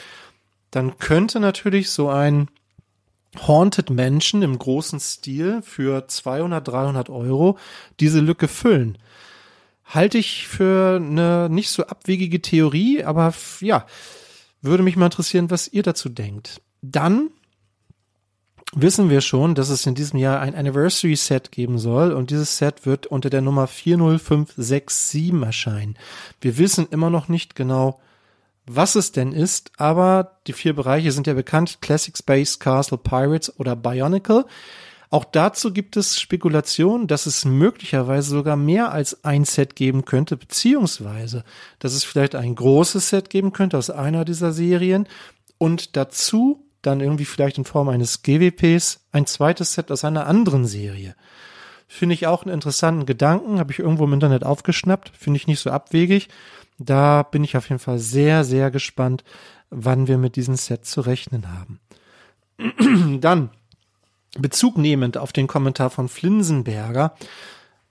dann 0.71 0.99
könnte 0.99 1.41
natürlich 1.41 1.91
so 1.91 2.09
ein 2.09 2.49
Haunted 3.47 3.91
Mansion 3.91 4.43
im 4.43 4.59
großen 4.59 5.01
Stil 5.01 5.63
für 5.63 6.07
200, 6.09 6.67
300 6.67 7.11
Euro 7.11 7.59
diese 8.01 8.21
Lücke 8.21 8.49
füllen. 8.49 8.99
Halte 9.85 10.19
ich 10.19 10.49
für 10.49 10.97
eine 10.97 11.49
nicht 11.49 11.71
so 11.71 11.87
abwegige 11.87 12.43
Theorie, 12.43 13.05
aber 13.05 13.33
ja, 13.61 13.87
würde 14.63 14.83
mich 14.83 14.97
mal 14.97 15.07
interessieren, 15.07 15.51
was 15.51 15.69
ihr 15.69 15.83
dazu 15.83 16.09
denkt. 16.09 16.61
Dann 16.93 17.31
wissen 18.75 19.11
wir 19.11 19.21
schon, 19.21 19.55
dass 19.55 19.71
es 19.71 19.87
in 19.87 19.95
diesem 19.95 20.19
Jahr 20.19 20.41
ein 20.41 20.55
Anniversary 20.55 21.17
Set 21.17 21.51
geben 21.51 21.79
soll 21.79 22.13
und 22.13 22.31
dieses 22.31 22.59
Set 22.59 22.87
wird 22.87 23.07
unter 23.07 23.31
der 23.31 23.41
Nummer 23.41 23.67
40567 23.67 25.43
erscheinen. 25.43 25.97
Wir 26.41 26.59
wissen 26.59 26.87
immer 26.91 27.11
noch 27.11 27.29
nicht 27.29 27.55
genau, 27.57 28.01
was 28.67 28.97
es 28.97 29.13
denn 29.13 29.33
ist, 29.33 29.73
aber 29.79 30.39
die 30.47 30.53
vier 30.53 30.75
Bereiche 30.75 31.13
sind 31.13 31.27
ja 31.27 31.35
bekannt, 31.35 31.79
Classic 31.81 32.17
Space, 32.17 32.59
Castle, 32.59 32.99
Pirates 32.99 33.59
oder 33.59 33.77
Bionicle. 33.77 34.45
Auch 35.09 35.25
dazu 35.25 35.73
gibt 35.73 35.97
es 35.97 36.21
Spekulationen, 36.21 37.07
dass 37.07 37.27
es 37.27 37.45
möglicherweise 37.45 38.31
sogar 38.31 38.57
mehr 38.57 38.91
als 38.91 39.25
ein 39.25 39.45
Set 39.45 39.77
geben 39.77 40.05
könnte, 40.05 40.37
beziehungsweise, 40.37 41.45
dass 41.79 41.95
es 41.95 42.03
vielleicht 42.03 42.35
ein 42.35 42.57
großes 42.57 43.09
Set 43.09 43.31
geben 43.31 43.53
könnte 43.53 43.79
aus 43.79 43.89
einer 43.89 44.25
dieser 44.25 44.53
Serien 44.53 45.07
und 45.59 45.97
dazu 45.97 46.66
dann 46.87 47.01
irgendwie 47.01 47.25
vielleicht 47.25 47.59
in 47.59 47.65
Form 47.65 47.89
eines 47.89 48.23
GWPs 48.23 49.07
ein 49.13 49.27
zweites 49.27 49.75
Set 49.75 49.91
aus 49.91 50.05
einer 50.05 50.27
anderen 50.27 50.67
Serie. 50.67 51.15
Finde 51.89 52.15
ich 52.15 52.27
auch 52.27 52.43
einen 52.43 52.55
interessanten 52.55 53.07
Gedanken, 53.07 53.59
habe 53.59 53.73
ich 53.73 53.79
irgendwo 53.79 54.05
im 54.05 54.13
Internet 54.13 54.45
aufgeschnappt, 54.45 55.13
finde 55.17 55.37
ich 55.37 55.47
nicht 55.47 55.61
so 55.61 55.71
abwegig. 55.71 56.29
Da 56.79 57.23
bin 57.23 57.45
ich 57.45 57.57
auf 57.57 57.69
jeden 57.69 57.79
Fall 57.79 57.99
sehr, 57.99 58.45
sehr 58.45 58.71
gespannt, 58.71 59.25
wann 59.71 60.07
wir 60.07 60.19
mit 60.19 60.37
diesem 60.37 60.57
Set 60.57 60.85
zu 60.85 61.01
rechnen 61.01 61.47
haben. 61.49 61.81
Dann 63.21 63.51
Bezug 64.39 64.77
nehmend 64.77 65.17
auf 65.17 65.33
den 65.33 65.47
Kommentar 65.47 65.91
von 65.91 66.09
Flinsenberger. 66.09 67.15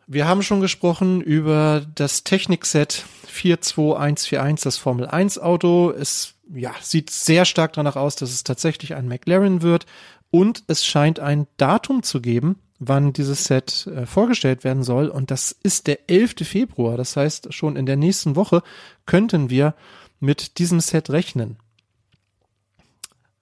wir 0.06 0.28
haben 0.28 0.42
schon 0.42 0.61
gesprochen 0.61 1.23
über 1.23 1.85
das 1.94 2.25
Technikset 2.25 3.04
42141, 3.26 4.62
das 4.62 4.76
Formel 4.76 5.06
1 5.06 5.38
Auto. 5.38 5.90
Es 5.90 6.35
ja, 6.52 6.75
sieht 6.80 7.11
sehr 7.11 7.44
stark 7.44 7.73
danach 7.73 7.97
aus, 7.97 8.16
dass 8.16 8.30
es 8.30 8.44
tatsächlich 8.44 8.94
ein 8.94 9.09
McLaren 9.09 9.62
wird. 9.62 9.87
Und 10.35 10.64
es 10.67 10.85
scheint 10.85 11.21
ein 11.21 11.47
Datum 11.59 12.03
zu 12.03 12.21
geben, 12.21 12.57
wann 12.81 13.12
dieses 13.12 13.45
Set 13.45 13.87
äh, 13.87 14.05
vorgestellt 14.05 14.64
werden 14.64 14.83
soll. 14.83 15.07
Und 15.07 15.31
das 15.31 15.53
ist 15.53 15.87
der 15.87 16.11
11. 16.11 16.35
Februar. 16.43 16.97
Das 16.97 17.17
heißt, 17.17 17.55
schon 17.55 17.76
in 17.76 17.87
der 17.87 17.95
nächsten 17.95 18.35
Woche 18.35 18.64
könnten 19.07 19.49
wir 19.49 19.76
mit 20.19 20.59
diesem 20.59 20.81
Set 20.81 21.09
rechnen. 21.09 21.57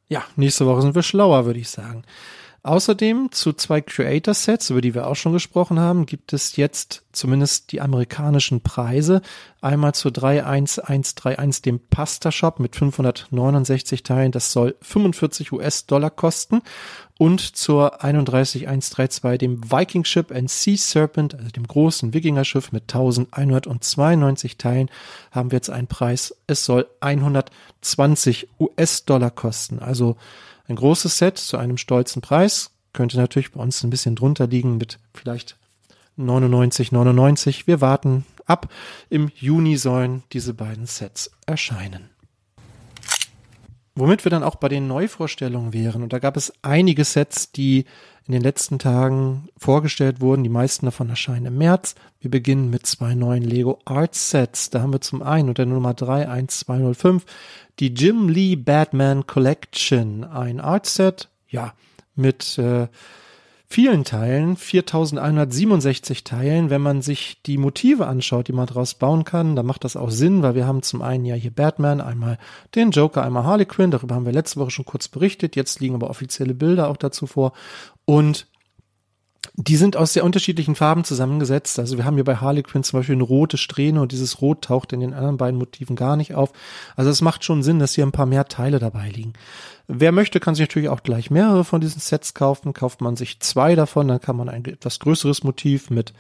Ja, 0.09 0.23
nächste 0.37 0.67
Woche 0.67 0.83
sind 0.83 0.95
wir 0.95 1.03
schlauer, 1.03 1.47
würde 1.47 1.61
ich 1.61 1.71
sagen. 1.71 2.03
Außerdem 2.65 3.33
zu 3.33 3.55
zwei 3.55 3.81
Creator-Sets, 3.81 4.71
über 4.71 4.81
die 4.81 4.95
wir 4.95 5.09
auch 5.09 5.17
schon 5.17 5.33
gesprochen 5.33 5.81
haben, 5.81 6.07
gibt 6.07 6.33
es 6.33 6.55
jetzt 6.55 7.03
zumindest 7.11 7.73
die 7.73 7.81
amerikanischen 7.81 8.61
Preise. 8.61 9.21
Einmal 9.61 9.97
zu 9.97 10.13
31131, 10.13 11.63
dem 11.63 11.81
Pasta 11.81 12.31
Shop 12.31 12.61
mit 12.61 12.77
569 12.77 14.05
Teilen. 14.05 14.31
Das 14.31 14.53
soll 14.53 14.77
45 14.81 15.51
US-Dollar 15.51 16.11
kosten. 16.11 16.63
Und 17.19 17.41
zur 17.41 18.05
31132, 18.05 19.39
dem 19.39 19.69
Viking 19.69 20.05
Ship 20.05 20.31
and 20.31 20.49
Sea 20.49 20.77
Serpent, 20.77 21.35
also 21.35 21.51
dem 21.51 21.67
großen 21.67 22.15
Wikingerschiff 22.15 22.71
mit 22.71 22.85
1192 22.85 24.57
Teilen, 24.57 24.89
haben 25.33 25.51
wir 25.51 25.57
jetzt 25.57 25.71
einen 25.71 25.89
Preis. 25.89 26.37
Es 26.47 26.65
soll 26.65 26.87
120 27.01 28.49
US-Dollar 28.61 29.33
kosten. 29.33 29.81
Also 29.81 30.17
ein 30.73 30.77
großes 30.77 31.19
Set 31.19 31.39
zu 31.39 31.59
einem 31.59 31.77
stolzen 31.77 32.23
Preis. 32.23 32.71
Könnte 32.93 33.17
natürlich 33.17 33.53
bei 33.53 33.61
uns 33.61 33.83
ein 33.83 33.91
bisschen 33.91 34.17
drunter 34.17 34.47
liegen 34.47 34.77
mit 34.79 34.99
vielleicht 35.15 35.57
99, 36.17 36.93
99. 36.93 37.67
Wir 37.67 37.81
warten 37.81 38.25
ab. 38.47 38.69
Im 39.09 39.31
Juni 39.35 39.77
sollen 39.77 40.23
diese 40.33 40.55
beiden 40.55 40.87
Sets 40.87 41.31
erscheinen. 41.47 42.12
Womit 43.95 44.25
wir 44.25 44.31
dann 44.31 44.43
auch 44.43 44.55
bei 44.55 44.69
den 44.69 44.87
Neuvorstellungen 44.87 45.73
wären. 45.73 46.03
Und 46.03 46.13
da 46.13 46.19
gab 46.19 46.37
es 46.37 46.53
einige 46.63 47.05
Sets, 47.05 47.53
die 47.53 47.85
in 48.27 48.33
den 48.33 48.43
letzten 48.43 48.79
Tagen 48.79 49.49
vorgestellt 49.59 50.21
wurden. 50.21 50.45
Die 50.45 50.49
meisten 50.49 50.87
davon 50.87 51.11
erscheinen 51.11 51.47
im 51.47 51.59
März. 51.59 51.95
Wir 52.21 52.31
beginnen 52.31 52.71
mit 52.71 52.87
zwei 52.87 53.15
neuen 53.15 53.43
Lego 53.43 53.81
Art 53.85 54.15
Sets. 54.15 54.71
Da 54.71 54.81
haben 54.81 54.93
wir 54.93 55.01
zum 55.01 55.23
einen 55.23 55.49
unter 55.49 55.67
Nummer 55.67 55.95
31205 55.95 57.25
die 57.81 57.93
Jim 57.93 58.29
Lee 58.29 58.57
Batman 58.57 59.27
Collection. 59.27 60.25
Ein 60.25 60.61
Art 60.61 60.87
Set, 60.87 61.29
ja, 61.49 61.75
mit 62.15 62.59
äh, 62.59 62.89
vielen 63.73 64.05
Teilen, 64.05 64.57
4167 64.57 66.25
Teilen. 66.25 66.69
Wenn 66.69 66.83
man 66.83 67.01
sich 67.01 67.41
die 67.47 67.57
Motive 67.57 68.07
anschaut, 68.07 68.49
die 68.49 68.53
man 68.53 68.67
daraus 68.67 68.95
bauen 68.95 69.25
kann, 69.25 69.57
dann 69.57 69.65
macht 69.65 69.85
das 69.85 69.97
auch 69.97 70.11
Sinn, 70.11 70.43
weil 70.43 70.55
wir 70.55 70.67
haben 70.67 70.83
zum 70.83 71.01
einen 71.01 71.25
ja 71.25 71.35
hier 71.35 71.51
Batman, 71.51 72.03
einmal 72.03 72.39
den 72.75 72.91
Joker, 72.91 73.25
einmal 73.25 73.45
Harley 73.45 73.65
Quinn, 73.65 73.91
darüber 73.91 74.15
haben 74.15 74.27
wir 74.27 74.33
letzte 74.33 74.61
Woche 74.61 74.71
schon 74.71 74.85
kurz 74.85 75.09
berichtet, 75.09 75.57
jetzt 75.57 75.81
liegen 75.81 75.95
aber 75.95 76.11
offizielle 76.11 76.55
Bilder 76.55 76.89
auch 76.89 76.99
dazu 76.99 77.27
vor 77.27 77.55
und 78.05 78.47
die 79.55 79.77
sind 79.77 79.97
aus 79.97 80.13
sehr 80.13 80.25
unterschiedlichen 80.25 80.75
Farben 80.75 81.05
zusammengesetzt. 81.05 81.79
Also 81.79 81.99
wir 81.99 82.05
haben 82.05 82.15
hier 82.15 82.25
bei 82.25 82.37
Harley 82.37 82.63
Quinn 82.63 82.85
zum 82.85 83.01
Beispiel 83.01 83.17
eine 83.17 83.25
rote 83.25 83.59
Strähne 83.59 84.01
und 84.01 84.13
dieses 84.13 84.41
Rot 84.41 84.63
taucht 84.63 84.93
in 84.93 85.01
den 85.01 85.13
anderen 85.13 85.37
beiden 85.37 85.59
Motiven 85.59 85.97
gar 85.97 86.17
nicht 86.17 86.35
auf. 86.35 86.53
Also 86.97 87.11
es 87.11 87.21
macht 87.21 87.45
schon 87.45 87.63
Sinn, 87.63 87.79
dass 87.79 87.95
hier 87.95 88.07
ein 88.07 88.13
paar 88.13 88.27
mehr 88.27 88.47
Teile 88.47 88.79
dabei 88.79 89.11
liegen. 89.11 89.35
Wer 89.95 90.11
möchte, 90.13 90.41
kann 90.41 90.55
sich 90.55 90.67
natürlich 90.67 90.89
auch 90.89 91.03
gleich 91.03 91.31
mehrere 91.31 91.65
von 91.65 91.83
diesen 91.83 92.01
Sets 92.01 92.33
kaufen. 92.33 92.73
Kauft 92.73 93.03
man 93.03 93.17
sich 93.17 93.41
zwei 93.41 93.75
davon, 93.75 94.09
dann 94.09 94.21
kann 94.21 94.37
man 94.37 94.49
ein 94.49 94.65
etwas 94.65 94.99
größeres 95.01 95.45
Motiv 95.45 95.91
mit 95.91 96.15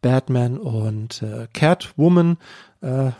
Batman 0.00 0.58
und 0.58 1.22
äh, 1.22 1.48
Catwoman 1.52 2.36
äh, 2.82 3.10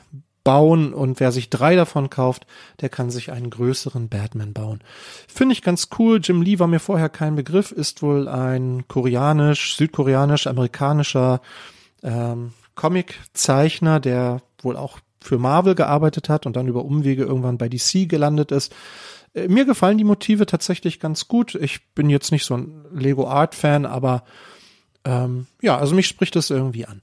bauen 0.44 0.94
und 0.94 1.18
wer 1.18 1.32
sich 1.32 1.50
drei 1.50 1.74
davon 1.74 2.08
kauft, 2.08 2.46
der 2.80 2.88
kann 2.88 3.10
sich 3.10 3.32
einen 3.32 3.50
größeren 3.50 4.08
Batman 4.08 4.52
bauen. 4.52 4.78
Finde 5.26 5.54
ich 5.54 5.62
ganz 5.62 5.88
cool. 5.98 6.20
Jim 6.22 6.40
Lee 6.40 6.60
war 6.60 6.68
mir 6.68 6.78
vorher 6.78 7.08
kein 7.08 7.34
Begriff, 7.34 7.72
ist 7.72 8.00
wohl 8.00 8.28
ein 8.28 8.84
koreanisch, 8.86 9.74
südkoreanisch, 9.74 10.46
amerikanischer 10.46 11.40
ähm, 12.04 12.52
Comiczeichner, 12.76 13.98
der 13.98 14.40
wohl 14.62 14.76
auch 14.76 15.00
für 15.20 15.38
Marvel 15.38 15.74
gearbeitet 15.74 16.28
hat 16.28 16.46
und 16.46 16.54
dann 16.54 16.68
über 16.68 16.84
Umwege 16.84 17.24
irgendwann 17.24 17.58
bei 17.58 17.68
DC 17.68 18.08
gelandet 18.08 18.52
ist. 18.52 18.72
Äh, 19.36 19.48
mir 19.48 19.64
gefallen 19.64 19.98
die 19.98 20.04
Motive 20.04 20.46
tatsächlich 20.46 20.98
ganz 20.98 21.28
gut. 21.28 21.54
Ich 21.54 21.86
bin 21.94 22.10
jetzt 22.10 22.32
nicht 22.32 22.44
so 22.44 22.56
ein 22.56 22.84
Lego 22.92 23.28
Art 23.28 23.54
Fan, 23.54 23.86
aber 23.86 24.24
ähm, 25.04 25.46
ja, 25.62 25.78
also 25.78 25.94
mich 25.94 26.08
spricht 26.08 26.34
das 26.34 26.50
irgendwie 26.50 26.86
an. 26.86 27.02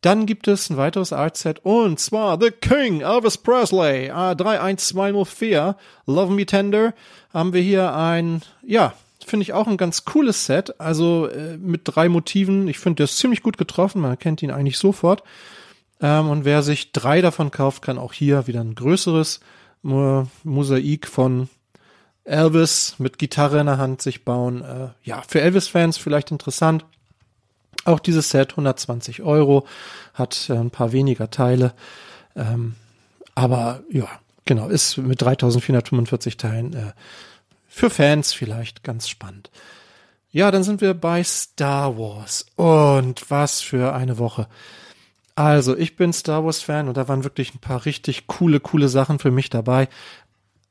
Dann 0.00 0.26
gibt 0.26 0.48
es 0.48 0.68
ein 0.68 0.76
weiteres 0.76 1.12
Artset 1.12 1.60
und 1.64 2.00
zwar 2.00 2.40
The 2.40 2.50
King, 2.50 3.02
Elvis 3.02 3.38
Presley, 3.38 4.10
A31204, 4.10 5.76
Love 6.06 6.32
Me 6.32 6.46
Tender. 6.46 6.94
Haben 7.32 7.52
wir 7.52 7.60
hier 7.60 7.94
ein, 7.94 8.42
ja, 8.66 8.94
finde 9.24 9.44
ich 9.44 9.52
auch 9.52 9.68
ein 9.68 9.76
ganz 9.76 10.04
cooles 10.04 10.46
Set. 10.46 10.80
Also 10.80 11.28
äh, 11.28 11.56
mit 11.56 11.82
drei 11.84 12.08
Motiven. 12.08 12.66
Ich 12.66 12.80
finde, 12.80 12.96
der 12.96 13.04
ist 13.04 13.18
ziemlich 13.18 13.42
gut 13.42 13.58
getroffen. 13.58 14.02
Man 14.02 14.10
erkennt 14.10 14.42
ihn 14.42 14.50
eigentlich 14.50 14.78
sofort. 14.78 15.22
Ähm, 16.00 16.28
und 16.28 16.44
wer 16.44 16.64
sich 16.64 16.90
drei 16.90 17.20
davon 17.20 17.52
kauft, 17.52 17.82
kann 17.82 17.98
auch 17.98 18.12
hier 18.12 18.48
wieder 18.48 18.60
ein 18.60 18.74
größeres 18.74 19.38
Mo 19.82 20.26
Mosaik 20.42 21.06
von 21.06 21.48
Elvis 22.24 22.96
mit 22.98 23.18
Gitarre 23.18 23.60
in 23.60 23.66
der 23.66 23.78
Hand 23.78 24.02
sich 24.02 24.24
bauen. 24.24 24.62
Äh, 24.62 24.88
ja, 25.02 25.22
für 25.26 25.40
Elvis-Fans 25.40 25.98
vielleicht 25.98 26.30
interessant. 26.30 26.84
Auch 27.84 27.98
dieses 27.98 28.30
Set 28.30 28.52
120 28.52 29.22
Euro, 29.22 29.66
hat 30.14 30.48
äh, 30.48 30.54
ein 30.54 30.70
paar 30.70 30.92
weniger 30.92 31.30
Teile. 31.30 31.74
Ähm, 32.36 32.74
aber 33.34 33.82
ja, 33.90 34.08
genau, 34.44 34.68
ist 34.68 34.98
mit 34.98 35.20
3445 35.20 36.36
Teilen 36.36 36.74
äh, 36.74 36.92
für 37.68 37.90
Fans 37.90 38.32
vielleicht 38.32 38.84
ganz 38.84 39.08
spannend. 39.08 39.50
Ja, 40.30 40.50
dann 40.50 40.62
sind 40.62 40.80
wir 40.80 40.94
bei 40.94 41.22
Star 41.24 41.98
Wars. 41.98 42.46
Und 42.56 43.30
was 43.30 43.60
für 43.60 43.94
eine 43.94 44.18
Woche. 44.18 44.46
Also, 45.34 45.76
ich 45.76 45.96
bin 45.96 46.12
Star 46.12 46.44
Wars 46.44 46.60
Fan 46.60 46.88
und 46.88 46.96
da 46.96 47.08
waren 47.08 47.24
wirklich 47.24 47.54
ein 47.54 47.58
paar 47.58 47.84
richtig 47.86 48.26
coole, 48.26 48.60
coole 48.60 48.88
Sachen 48.88 49.18
für 49.18 49.30
mich 49.30 49.48
dabei. 49.48 49.88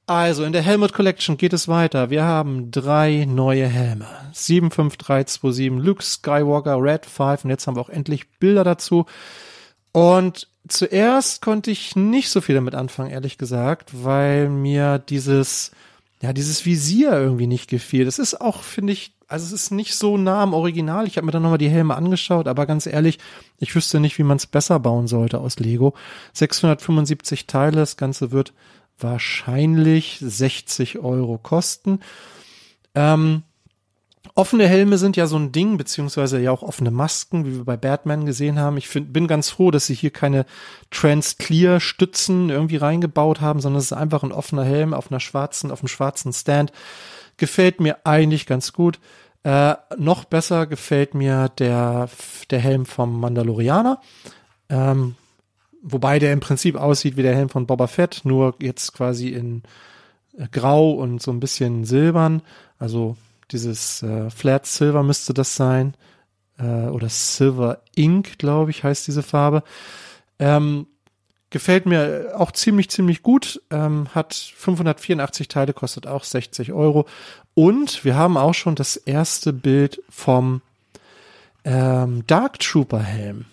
Also 0.08 0.44
in 0.44 0.52
der 0.52 0.62
Helmet 0.62 0.94
Collection 0.94 1.38
geht 1.38 1.54
es 1.54 1.68
weiter. 1.68 2.10
Wir 2.10 2.24
haben 2.24 2.72
drei 2.72 3.26
neue 3.26 3.68
Helme. 3.68 4.08
75327 4.34 5.86
Luke 5.86 6.04
Skywalker 6.04 6.82
Red 6.82 7.06
5 7.06 7.46
und 7.46 7.50
jetzt 7.50 7.68
haben 7.68 7.76
wir 7.76 7.82
auch 7.82 7.90
endlich 7.90 8.30
Bilder 8.40 8.64
dazu. 8.64 9.06
Und 9.92 10.48
zuerst 10.68 11.42
konnte 11.42 11.72
ich 11.72 11.96
nicht 11.96 12.30
so 12.30 12.42
viel 12.42 12.56
damit 12.56 12.76
anfangen, 12.76 13.12
ehrlich 13.12 13.38
gesagt, 13.38 13.92
weil 14.04 14.50
mir 14.50 15.00
dieses, 15.00 15.72
ja, 16.22 16.34
dieses 16.34 16.66
Visier 16.66 17.14
irgendwie 17.14 17.48
nicht 17.48 17.70
gefiel. 17.70 18.06
Das 18.06 18.20
ist 18.20 18.40
auch, 18.40 18.64
finde 18.64 18.94
ich, 18.94 19.14
also 19.28 19.46
es 19.46 19.52
ist 19.54 19.72
nicht 19.72 19.96
so 19.96 20.18
nah 20.18 20.44
am 20.44 20.54
Original. 20.54 21.08
Ich 21.08 21.18
habe 21.18 21.26
mir 21.26 21.32
dann 21.32 21.44
nochmal 21.44 21.58
die 21.58 21.70
Helme 21.70 21.96
angeschaut, 21.96 22.48
aber 22.48 22.66
ganz 22.66 22.86
ehrlich, 22.86 23.18
ich 23.60 23.74
wüsste 23.76 24.00
nicht, 24.00 24.18
wie 24.18 24.24
man 24.24 24.38
es 24.38 24.48
besser 24.48 24.80
bauen 24.80 25.08
sollte 25.08 25.40
aus 25.40 25.60
Lego. 25.60 25.94
675 26.34 27.48
Teile, 27.48 27.78
das 27.78 27.98
Ganze 27.98 28.32
wird 28.32 28.54
wahrscheinlich 29.02 30.18
60 30.22 31.00
Euro 31.00 31.38
kosten. 31.38 32.00
Ähm, 32.96 33.44
offene 34.36 34.68
Helme 34.68 34.98
sind 34.98 35.18
ja 35.18 35.28
so 35.28 35.38
ein 35.38 35.52
Ding, 35.52 35.78
beziehungsweise 35.78 36.40
ja 36.40 36.52
auch 36.52 36.64
offene 36.64 36.92
Masken, 36.92 37.46
wie 37.46 37.58
wir 37.58 37.66
bei 37.66 37.78
Batman 37.78 38.26
gesehen 38.26 38.60
haben. 38.60 38.78
Ich 38.78 38.88
find, 38.88 39.14
bin 39.14 39.28
ganz 39.28 39.50
froh, 39.50 39.72
dass 39.72 39.86
sie 39.86 39.96
hier 39.96 40.12
keine 40.12 40.46
Trans-Clear-Stützen 40.92 42.50
irgendwie 42.50 42.78
reingebaut 42.78 43.42
haben, 43.42 43.60
sondern 43.60 43.80
es 43.80 43.86
ist 43.86 43.94
einfach 43.94 44.24
ein 44.24 44.32
offener 44.32 44.64
Helm 44.64 44.94
auf 44.94 45.12
einer 45.12 45.20
schwarzen, 45.20 45.72
auf 45.72 45.82
einem 45.82 45.88
schwarzen 45.88 46.34
Stand. 46.34 46.72
Gefällt 47.38 47.80
mir 47.80 48.06
eigentlich 48.06 48.46
ganz 48.46 48.74
gut. 48.74 49.00
Äh, 49.44 49.76
noch 49.98 50.26
besser 50.26 50.68
gefällt 50.68 51.16
mir 51.16 51.50
der, 51.58 52.10
der 52.52 52.60
Helm 52.60 52.86
vom 52.86 53.20
Mandalorianer. 53.20 54.00
Ähm, 54.70 55.16
wobei 55.82 56.20
der 56.20 56.34
im 56.34 56.40
Prinzip 56.40 56.76
aussieht 56.76 57.18
wie 57.18 57.24
der 57.24 57.36
Helm 57.36 57.50
von 57.50 57.68
Boba 57.68 57.88
Fett, 57.88 58.22
nur 58.24 58.56
jetzt 58.60 58.94
quasi 58.94 59.30
in 59.30 59.64
äh, 60.38 60.48
Grau 60.52 60.92
und 60.92 61.22
so 61.22 61.32
ein 61.32 61.40
bisschen 61.40 61.86
silbern. 61.86 62.42
Also 62.80 63.18
dieses 63.52 64.04
äh, 64.04 64.30
Flat 64.30 64.66
Silver 64.66 65.04
müsste 65.04 65.34
das 65.34 65.56
sein. 65.56 65.96
Äh, 66.58 66.88
oder 66.88 67.10
Silver 67.10 67.82
Ink, 67.96 68.38
glaube 68.38 68.72
ich, 68.72 68.84
heißt 68.84 69.08
diese 69.08 69.24
Farbe. 69.24 69.64
Ähm, 70.40 70.88
gefällt 71.50 71.86
mir 71.86 72.34
auch 72.36 72.52
ziemlich, 72.52 72.90
ziemlich 72.90 73.24
gut. 73.24 73.62
Ähm, 73.70 74.08
hat 74.14 74.34
584 74.34 75.48
Teile, 75.48 75.74
kostet 75.74 76.08
auch 76.08 76.24
60 76.24 76.72
Euro. 76.72 77.06
Und 77.54 78.06
wir 78.06 78.16
haben 78.16 78.38
auch 78.38 78.54
schon 78.54 78.76
das 78.76 78.96
erste 78.96 79.54
Bild 79.54 80.02
vom 80.10 80.62
ähm, 81.64 82.26
Dark 82.28 82.60
Trooper 82.60 83.02
Helm. 83.02 83.46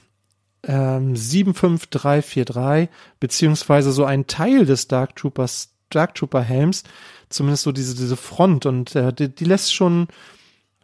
Ähm, 0.65 1.15
75343, 1.15 2.89
beziehungsweise 3.21 3.93
so 3.93 4.05
ein 4.05 4.27
Teil 4.27 4.67
des 4.67 4.89
Dark 4.89 5.17
Troopers, 5.17 5.71
Dark 5.91 6.15
Trooper 6.15 6.43
Helms, 6.43 6.83
zumindest 7.29 7.63
so 7.63 7.73
diese, 7.73 7.95
diese 7.95 8.17
Front 8.17 8.67
und 8.67 8.95
äh, 8.97 9.13
die, 9.13 9.29
die 9.29 9.45
lässt 9.45 9.75
schon 9.75 10.09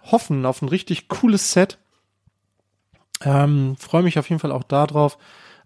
hoffen 0.03 0.47
auf 0.47 0.63
ein 0.63 0.69
richtig 0.69 1.09
cooles 1.09 1.53
Set. 1.53 1.79
Ähm, 3.23 3.77
Freue 3.79 4.03
mich 4.03 4.19
auf 4.19 4.29
jeden 4.29 4.41
Fall 4.41 4.53
auch 4.53 4.65
darauf. 4.65 5.19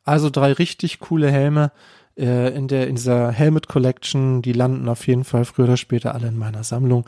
Also 0.04 0.30
drei 0.30 0.52
richtig 0.52 1.00
coole 1.00 1.30
Helme 1.30 1.72
äh, 2.16 2.54
in 2.54 2.68
der 2.68 2.88
in 2.88 2.96
dieser 2.96 3.30
Helmet 3.30 3.68
Collection. 3.68 4.42
Die 4.42 4.52
landen 4.52 4.88
auf 4.88 5.06
jeden 5.06 5.24
Fall 5.24 5.44
früher 5.44 5.66
oder 5.66 5.76
später 5.76 6.14
alle 6.14 6.28
in 6.28 6.38
meiner 6.38 6.64
Sammlung. 6.64 7.04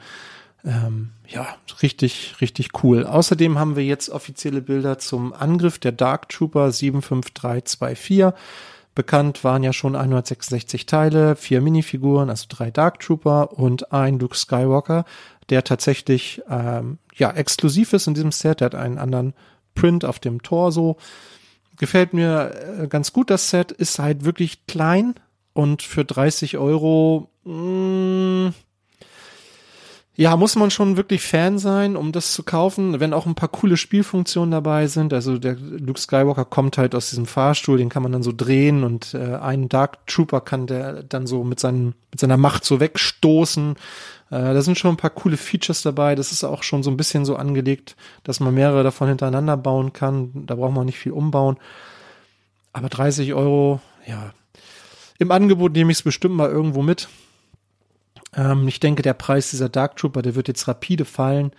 Ähm, 0.64 1.11
ja, 1.27 1.46
richtig, 1.83 2.37
richtig 2.40 2.83
cool. 2.83 3.07
Außerdem 3.07 3.59
haben 3.59 3.77
wir 3.77 3.85
jetzt 3.85 4.11
offizielle 4.11 4.61
Bilder 4.61 4.99
zum 4.99 5.33
Angriff 5.33 5.79
der 5.79 5.92
Dark 5.92 6.29
Trooper 6.29 6.73
75324. 6.73 8.35
Bekannt 8.94 9.44
waren 9.44 9.62
ja 9.62 9.73
schon 9.73 9.94
166 9.94 10.85
Teile, 10.85 11.37
vier 11.37 11.61
Minifiguren, 11.61 12.29
also 12.29 12.46
drei 12.49 12.70
Dark 12.70 13.01
Trooper 13.01 13.53
und 13.53 13.92
ein 13.92 14.18
Luke 14.18 14.37
Skywalker, 14.37 15.05
der 15.49 15.62
tatsächlich 15.64 16.42
ähm, 16.51 16.99
ja 17.14 17.31
exklusiv 17.31 17.92
ist 17.92 18.09
in 18.09 18.14
diesem 18.14 18.33
Set. 18.33 18.61
Der 18.61 18.66
hat 18.66 18.75
einen 18.75 18.99
anderen 18.99 19.35
Print 19.75 20.05
auf 20.05 20.18
dem 20.18 20.42
Torso. 20.42 20.96
Gefällt 21.79 22.12
mir 22.12 22.53
äh, 22.83 22.88
ganz 22.88 23.12
gut, 23.12 23.31
das 23.31 23.49
Set. 23.49 23.70
Ist 23.70 24.01
halt 24.01 24.25
wirklich 24.25 24.66
klein 24.66 25.14
und 25.53 25.83
für 25.83 26.05
30 26.05 26.59
Euro 26.59 27.31
mh, 27.44 28.49
mm, 28.49 28.55
ja, 30.20 30.37
muss 30.37 30.54
man 30.54 30.70
schon 30.70 30.98
wirklich 30.98 31.22
Fan 31.22 31.59
sein, 31.59 31.96
um 31.96 32.12
das 32.12 32.35
zu 32.35 32.42
kaufen, 32.42 33.00
wenn 33.00 33.14
auch 33.14 33.24
ein 33.24 33.35
paar 33.35 33.48
coole 33.48 33.78
Spielfunktionen 33.78 34.50
dabei 34.50 34.87
sind. 34.87 35.14
Also 35.14 35.38
der 35.38 35.54
Luke 35.54 35.98
Skywalker 35.98 36.44
kommt 36.44 36.76
halt 36.76 36.94
aus 36.94 37.09
diesem 37.09 37.24
Fahrstuhl, 37.24 37.78
den 37.78 37.88
kann 37.88 38.02
man 38.02 38.12
dann 38.12 38.22
so 38.22 38.30
drehen 38.37 38.85
und 38.85 39.14
äh, 39.14 39.37
einen 39.37 39.70
Dark 39.70 40.06
Trooper 40.06 40.42
kann 40.42 40.66
der 40.66 41.04
dann 41.04 41.26
so 41.26 41.42
mit, 41.42 41.59
seinen, 41.59 41.94
mit 42.11 42.20
seiner 42.20 42.37
Macht 42.37 42.66
so 42.66 42.80
wegstoßen. 42.80 43.76
Äh, 44.28 44.30
da 44.30 44.61
sind 44.61 44.78
schon 44.78 44.90
ein 44.90 44.98
paar 44.98 45.09
coole 45.09 45.38
Features 45.38 45.80
dabei. 45.80 46.16
Das 46.16 46.33
ist 46.33 46.44
auch 46.44 46.64
schon 46.64 46.83
so 46.83 46.90
ein 46.90 46.98
bisschen 46.98 47.24
so 47.24 47.37
angelegt, 47.37 47.96
dass 48.22 48.40
man 48.40 48.52
mehrere 48.52 48.83
davon 48.83 49.09
hintereinander 49.09 49.56
bauen 49.56 49.94
kann. 49.94 50.44
Da 50.44 50.54
braucht 50.54 50.74
man 50.74 50.85
nicht 50.85 50.98
viel 50.98 51.12
umbauen. 51.12 51.56
Aber 52.74 52.90
30 52.90 53.33
Euro, 53.33 53.80
ja. 54.06 54.35
Im 55.18 55.30
Angebot 55.30 55.72
nehme 55.72 55.92
ich 55.92 55.98
es 55.98 56.02
bestimmt 56.02 56.35
mal 56.35 56.50
irgendwo 56.50 56.83
mit. 56.83 57.09
Ähm, 58.34 58.68
ich 58.68 58.80
denke, 58.80 59.02
der 59.02 59.14
Preis 59.14 59.50
dieser 59.50 59.68
Dark 59.68 59.96
Trooper, 59.96 60.22
der 60.22 60.34
wird 60.34 60.48
jetzt 60.48 60.68
rapide 60.68 61.04
fallen. 61.04 61.52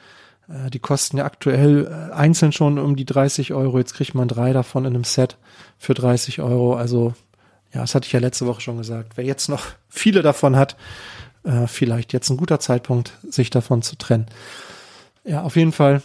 Äh, 0.47 0.69
die 0.69 0.79
kosten 0.79 1.17
ja 1.17 1.25
aktuell 1.25 1.87
äh, 1.87 2.13
einzeln 2.13 2.51
schon 2.51 2.79
um 2.79 2.95
die 2.95 3.05
30 3.05 3.53
Euro. 3.53 3.77
Jetzt 3.77 3.93
kriegt 3.93 4.15
man 4.15 4.27
drei 4.27 4.53
davon 4.53 4.85
in 4.85 4.93
einem 4.93 5.03
Set 5.03 5.37
für 5.77 5.93
30 5.93 6.41
Euro. 6.41 6.75
Also, 6.75 7.13
ja, 7.73 7.81
das 7.81 7.95
hatte 7.95 8.07
ich 8.07 8.13
ja 8.13 8.19
letzte 8.19 8.45
Woche 8.45 8.61
schon 8.61 8.77
gesagt. 8.77 9.13
Wer 9.15 9.25
jetzt 9.25 9.49
noch 9.49 9.65
viele 9.89 10.21
davon 10.21 10.55
hat, 10.55 10.75
äh, 11.43 11.67
vielleicht 11.67 12.13
jetzt 12.13 12.29
ein 12.29 12.37
guter 12.37 12.59
Zeitpunkt, 12.59 13.13
sich 13.27 13.49
davon 13.49 13.81
zu 13.81 13.97
trennen. 13.97 14.27
Ja, 15.23 15.43
auf 15.43 15.55
jeden 15.55 15.71
Fall. 15.71 16.01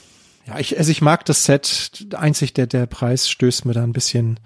Ja, 0.46 0.58
ich, 0.58 0.78
also 0.78 0.90
ich 0.90 1.02
mag 1.02 1.24
das 1.24 1.44
Set. 1.44 2.06
Einzig 2.14 2.54
der, 2.54 2.66
der 2.66 2.86
Preis 2.86 3.28
stößt 3.28 3.64
mir 3.64 3.72
da 3.72 3.82
ein 3.82 3.92
bisschen, 3.92 4.38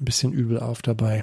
ein 0.00 0.04
bisschen 0.04 0.32
übel 0.32 0.58
auf 0.58 0.82
dabei. 0.82 1.22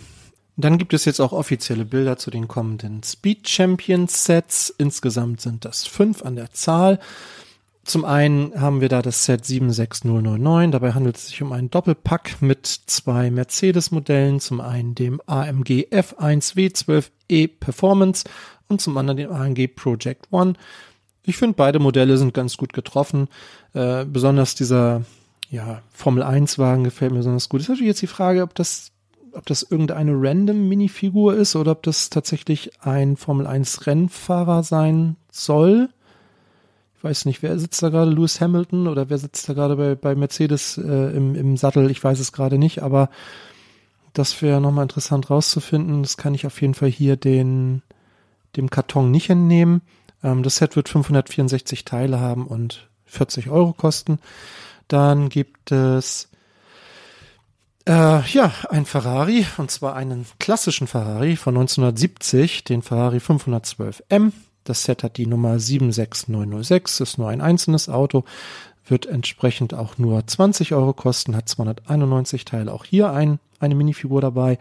Dann 0.57 0.77
gibt 0.77 0.93
es 0.93 1.05
jetzt 1.05 1.19
auch 1.19 1.33
offizielle 1.33 1.85
Bilder 1.85 2.17
zu 2.17 2.31
den 2.31 2.47
kommenden 2.47 3.03
Speed 3.03 3.49
Champions 3.49 4.23
Sets. 4.23 4.73
Insgesamt 4.77 5.41
sind 5.41 5.65
das 5.65 5.85
fünf 5.85 6.23
an 6.23 6.35
der 6.35 6.51
Zahl. 6.51 6.99
Zum 7.83 8.03
einen 8.03 8.59
haben 8.59 8.81
wir 8.81 8.89
da 8.89 9.01
das 9.01 9.25
Set 9.25 9.45
76009. 9.45 10.71
Dabei 10.71 10.93
handelt 10.93 11.17
es 11.17 11.27
sich 11.27 11.41
um 11.43 11.51
einen 11.51 11.69
Doppelpack 11.69 12.41
mit 12.41 12.65
zwei 12.65 13.29
Mercedes-Modellen. 13.29 14.39
Zum 14.39 14.59
einen 14.59 14.95
dem 14.95 15.21
AMG 15.27 15.87
F1 15.91 16.55
W12E 16.55 17.47
Performance 17.59 18.23
und 18.69 18.81
zum 18.81 18.97
anderen 18.97 19.17
dem 19.17 19.31
AMG 19.31 19.67
Project 19.67 20.27
One. 20.31 20.53
Ich 21.23 21.37
finde, 21.37 21.55
beide 21.55 21.79
Modelle 21.79 22.17
sind 22.17 22.33
ganz 22.33 22.57
gut 22.57 22.73
getroffen. 22.73 23.27
Äh, 23.73 24.05
besonders 24.05 24.55
dieser 24.55 25.03
ja, 25.51 25.83
Formel 25.91 26.23
1 26.23 26.57
Wagen 26.57 26.85
gefällt 26.85 27.11
mir 27.11 27.19
besonders 27.19 27.49
gut. 27.49 27.61
Ist 27.61 27.69
natürlich 27.69 27.89
jetzt 27.89 28.01
die 28.01 28.07
Frage, 28.07 28.41
ob 28.41 28.55
das 28.55 28.93
ob 29.35 29.45
das 29.45 29.63
irgendeine 29.63 30.13
random 30.15 30.67
Minifigur 30.67 31.35
ist 31.35 31.55
oder 31.55 31.71
ob 31.71 31.83
das 31.83 32.09
tatsächlich 32.09 32.71
ein 32.81 33.17
Formel 33.17 33.47
1 33.47 33.87
Rennfahrer 33.87 34.63
sein 34.63 35.15
soll. 35.31 35.89
Ich 36.97 37.03
weiß 37.03 37.25
nicht, 37.25 37.43
wer 37.43 37.59
sitzt 37.59 37.83
da 37.83 37.89
gerade, 37.89 38.11
Lewis 38.11 38.41
Hamilton 38.41 38.87
oder 38.87 39.09
wer 39.09 39.17
sitzt 39.17 39.47
da 39.47 39.53
gerade 39.53 39.75
bei, 39.75 39.95
bei 39.95 40.15
Mercedes 40.15 40.77
äh, 40.77 41.15
im, 41.15 41.35
im 41.35 41.57
Sattel? 41.57 41.91
Ich 41.91 42.03
weiß 42.03 42.19
es 42.19 42.31
gerade 42.31 42.57
nicht, 42.57 42.81
aber 42.81 43.09
das 44.13 44.41
wäre 44.41 44.61
nochmal 44.61 44.83
interessant 44.83 45.29
rauszufinden. 45.29 46.01
Das 46.01 46.17
kann 46.17 46.33
ich 46.33 46.45
auf 46.45 46.61
jeden 46.61 46.73
Fall 46.73 46.89
hier 46.89 47.17
den, 47.17 47.81
dem 48.55 48.69
Karton 48.69 49.11
nicht 49.11 49.29
entnehmen. 49.29 49.81
Ähm, 50.23 50.41
das 50.41 50.55
Set 50.55 50.75
wird 50.75 50.89
564 50.89 51.85
Teile 51.85 52.19
haben 52.19 52.47
und 52.47 52.89
40 53.05 53.49
Euro 53.49 53.73
kosten. 53.73 54.19
Dann 54.87 55.29
gibt 55.29 55.71
es 55.71 56.29
äh, 57.85 58.21
ja, 58.21 58.51
ein 58.69 58.85
Ferrari, 58.85 59.45
und 59.57 59.71
zwar 59.71 59.95
einen 59.95 60.25
klassischen 60.39 60.87
Ferrari 60.87 61.35
von 61.35 61.55
1970, 61.55 62.63
den 62.63 62.81
Ferrari 62.81 63.17
512M. 63.17 64.31
Das 64.63 64.83
Set 64.83 65.03
hat 65.03 65.17
die 65.17 65.27
Nummer 65.27 65.59
76906, 65.59 66.99
ist 66.99 67.17
nur 67.19 67.29
ein 67.29 67.41
einzelnes 67.41 67.87
Auto, 67.87 68.23
wird 68.87 69.05
entsprechend 69.05 69.73
auch 69.73 69.97
nur 69.97 70.25
20 70.25 70.73
Euro 70.73 70.93
kosten, 70.93 71.35
hat 71.35 71.47
291 71.47 72.45
Teile. 72.45 72.73
Auch 72.73 72.85
hier 72.85 73.11
ein, 73.11 73.39
eine 73.59 73.75
Minifigur 73.75 74.21
dabei. 74.21 74.57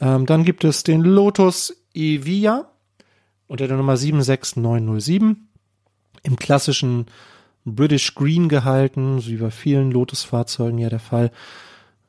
Ähm, 0.00 0.26
dann 0.26 0.44
gibt 0.44 0.64
es 0.64 0.82
den 0.82 1.02
Lotus 1.02 1.76
Evia 1.94 2.70
unter 3.46 3.66
der 3.66 3.76
Nummer 3.76 3.96
76907 3.96 5.48
im 6.22 6.36
klassischen 6.36 7.06
British 7.64 8.14
Green 8.14 8.48
gehalten, 8.48 9.20
so 9.20 9.30
wie 9.30 9.36
bei 9.36 9.50
vielen 9.50 9.90
Lotus-Fahrzeugen 9.90 10.78
ja 10.78 10.88
der 10.88 11.00
Fall. 11.00 11.30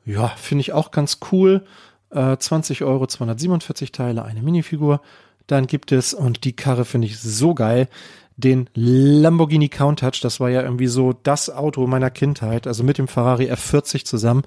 Ja, 0.04 0.28
finde 0.28 0.62
ich 0.62 0.72
auch 0.72 0.90
ganz 0.90 1.18
cool. 1.32 1.64
Äh, 2.10 2.36
20 2.36 2.82
Euro, 2.82 3.06
247 3.06 3.92
Teile, 3.92 4.24
eine 4.24 4.42
Minifigur. 4.42 5.00
Dann 5.46 5.66
gibt 5.66 5.92
es, 5.92 6.14
und 6.14 6.44
die 6.44 6.54
Karre 6.54 6.84
finde 6.84 7.06
ich 7.06 7.18
so 7.18 7.54
geil, 7.54 7.88
den 8.36 8.68
Lamborghini 8.74 9.68
Countach. 9.68 10.20
Das 10.20 10.40
war 10.40 10.50
ja 10.50 10.62
irgendwie 10.62 10.86
so 10.86 11.12
das 11.12 11.50
Auto 11.50 11.86
meiner 11.86 12.10
Kindheit. 12.10 12.66
Also 12.66 12.82
mit 12.82 12.98
dem 12.98 13.08
Ferrari 13.08 13.50
F40 13.50 14.04
zusammen. 14.04 14.42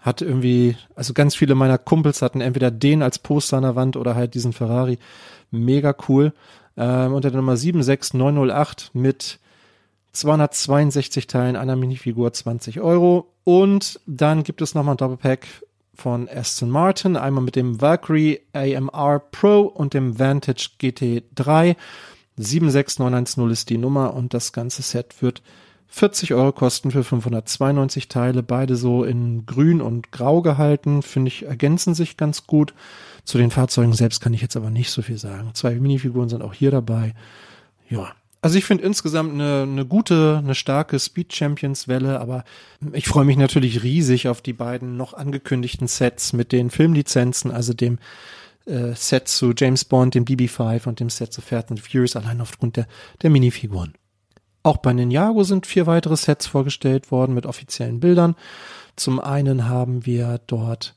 Hat 0.00 0.22
irgendwie, 0.22 0.76
also 0.94 1.12
ganz 1.14 1.34
viele 1.34 1.54
meiner 1.54 1.78
Kumpels 1.78 2.22
hatten 2.22 2.40
entweder 2.40 2.70
den 2.70 3.02
als 3.02 3.18
Poster 3.18 3.56
an 3.56 3.64
der 3.64 3.76
Wand 3.76 3.96
oder 3.96 4.14
halt 4.14 4.34
diesen 4.34 4.52
Ferrari. 4.52 4.98
Mega 5.50 5.94
cool. 6.08 6.32
Ähm, 6.76 7.12
unter 7.12 7.30
der 7.30 7.40
Nummer 7.40 7.56
76908 7.56 8.90
mit 8.92 9.38
262 10.16 11.26
Teilen 11.26 11.56
einer 11.56 11.76
Minifigur 11.76 12.32
20 12.32 12.80
Euro. 12.80 13.32
Und 13.44 14.00
dann 14.06 14.42
gibt 14.42 14.62
es 14.62 14.74
nochmal 14.74 14.94
ein 14.94 14.98
Doppelpack 14.98 15.46
von 15.94 16.28
Aston 16.28 16.70
Martin, 16.70 17.16
einmal 17.16 17.44
mit 17.44 17.56
dem 17.56 17.80
Valkyrie 17.80 18.40
AMR 18.52 19.20
Pro 19.30 19.62
und 19.62 19.94
dem 19.94 20.18
Vantage 20.18 20.70
GT3. 20.80 21.76
76910 22.36 23.50
ist 23.50 23.70
die 23.70 23.78
Nummer 23.78 24.14
und 24.14 24.34
das 24.34 24.52
ganze 24.52 24.82
Set 24.82 25.22
wird 25.22 25.42
40 25.88 26.34
Euro 26.34 26.52
kosten 26.52 26.90
für 26.90 27.04
592 27.04 28.08
Teile, 28.08 28.42
beide 28.42 28.76
so 28.76 29.04
in 29.04 29.46
grün 29.46 29.80
und 29.80 30.10
grau 30.12 30.42
gehalten, 30.42 31.02
finde 31.02 31.28
ich, 31.28 31.46
ergänzen 31.46 31.94
sich 31.94 32.16
ganz 32.16 32.46
gut. 32.46 32.74
Zu 33.24 33.38
den 33.38 33.50
Fahrzeugen 33.50 33.92
selbst 33.92 34.20
kann 34.20 34.34
ich 34.34 34.42
jetzt 34.42 34.56
aber 34.56 34.70
nicht 34.70 34.90
so 34.90 35.02
viel 35.02 35.18
sagen. 35.18 35.50
Zwei 35.54 35.74
Minifiguren 35.76 36.28
sind 36.28 36.42
auch 36.42 36.52
hier 36.52 36.70
dabei. 36.70 37.14
Ja, 37.88 38.12
also 38.42 38.58
ich 38.58 38.64
finde 38.64 38.84
insgesamt 38.84 39.32
eine, 39.32 39.62
eine 39.62 39.86
gute, 39.86 40.40
eine 40.42 40.54
starke 40.54 40.98
Speed 40.98 41.34
Champions 41.34 41.88
Welle, 41.88 42.20
aber 42.20 42.44
ich 42.92 43.08
freue 43.08 43.24
mich 43.24 43.36
natürlich 43.36 43.82
riesig 43.82 44.28
auf 44.28 44.40
die 44.40 44.52
beiden 44.52 44.96
noch 44.96 45.14
angekündigten 45.14 45.88
Sets 45.88 46.32
mit 46.32 46.52
den 46.52 46.70
Filmlizenzen, 46.70 47.50
also 47.50 47.72
dem 47.72 47.98
äh, 48.66 48.94
Set 48.94 49.28
zu 49.28 49.52
James 49.56 49.84
Bond, 49.84 50.14
dem 50.14 50.24
DB5 50.24 50.86
und 50.86 51.00
dem 51.00 51.10
Set 51.10 51.32
zu 51.32 51.40
Fast 51.40 51.70
and 51.70 51.80
Furious, 51.80 52.16
allein 52.16 52.40
aufgrund 52.40 52.76
der, 52.76 52.86
der 53.22 53.30
Minifiguren. 53.30 53.94
Auch 54.62 54.78
bei 54.78 54.92
Ninjago 54.92 55.44
sind 55.44 55.66
vier 55.66 55.86
weitere 55.86 56.16
Sets 56.16 56.46
vorgestellt 56.46 57.10
worden 57.10 57.34
mit 57.34 57.46
offiziellen 57.46 58.00
Bildern. 58.00 58.34
Zum 58.96 59.20
einen 59.20 59.68
haben 59.68 60.06
wir 60.06 60.40
dort 60.46 60.94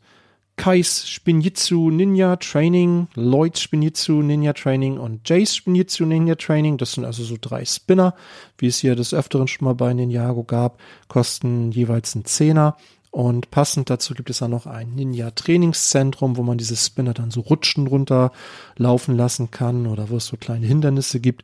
Kais 0.59 1.07
Spinjitzu 1.07 1.89
Ninja 1.89 2.35
Training, 2.35 3.07
Lloyds 3.15 3.61
Spinjitzu 3.61 4.21
Ninja 4.21 4.51
Training 4.51 4.97
und 4.97 5.27
Jace 5.27 5.55
Spinjitzu 5.55 6.05
Ninja 6.05 6.35
Training. 6.35 6.77
Das 6.77 6.91
sind 6.91 7.05
also 7.05 7.23
so 7.23 7.37
drei 7.39 7.63
Spinner, 7.63 8.13
wie 8.57 8.67
es 8.67 8.79
hier 8.79 8.97
des 8.97 9.13
Öfteren 9.13 9.47
schon 9.47 9.63
mal 9.63 9.73
bei 9.73 9.93
Ninjago 9.93 10.43
gab, 10.43 10.77
kosten 11.07 11.71
jeweils 11.71 12.13
einen 12.13 12.25
Zehner. 12.25 12.75
Und 13.09 13.51
passend 13.51 13.89
dazu 13.89 14.13
gibt 14.13 14.29
es 14.29 14.39
dann 14.39 14.51
noch 14.51 14.65
ein 14.65 14.95
Ninja-Trainingszentrum, 14.95 16.35
wo 16.35 16.43
man 16.43 16.57
diese 16.57 16.75
Spinner 16.75 17.13
dann 17.13 17.31
so 17.31 17.39
rutschen 17.39 17.87
runter 17.87 18.33
laufen 18.75 19.15
lassen 19.15 19.51
kann 19.51 19.87
oder 19.87 20.09
wo 20.09 20.17
es 20.17 20.25
so 20.25 20.35
kleine 20.35 20.67
Hindernisse 20.67 21.21
gibt. 21.21 21.43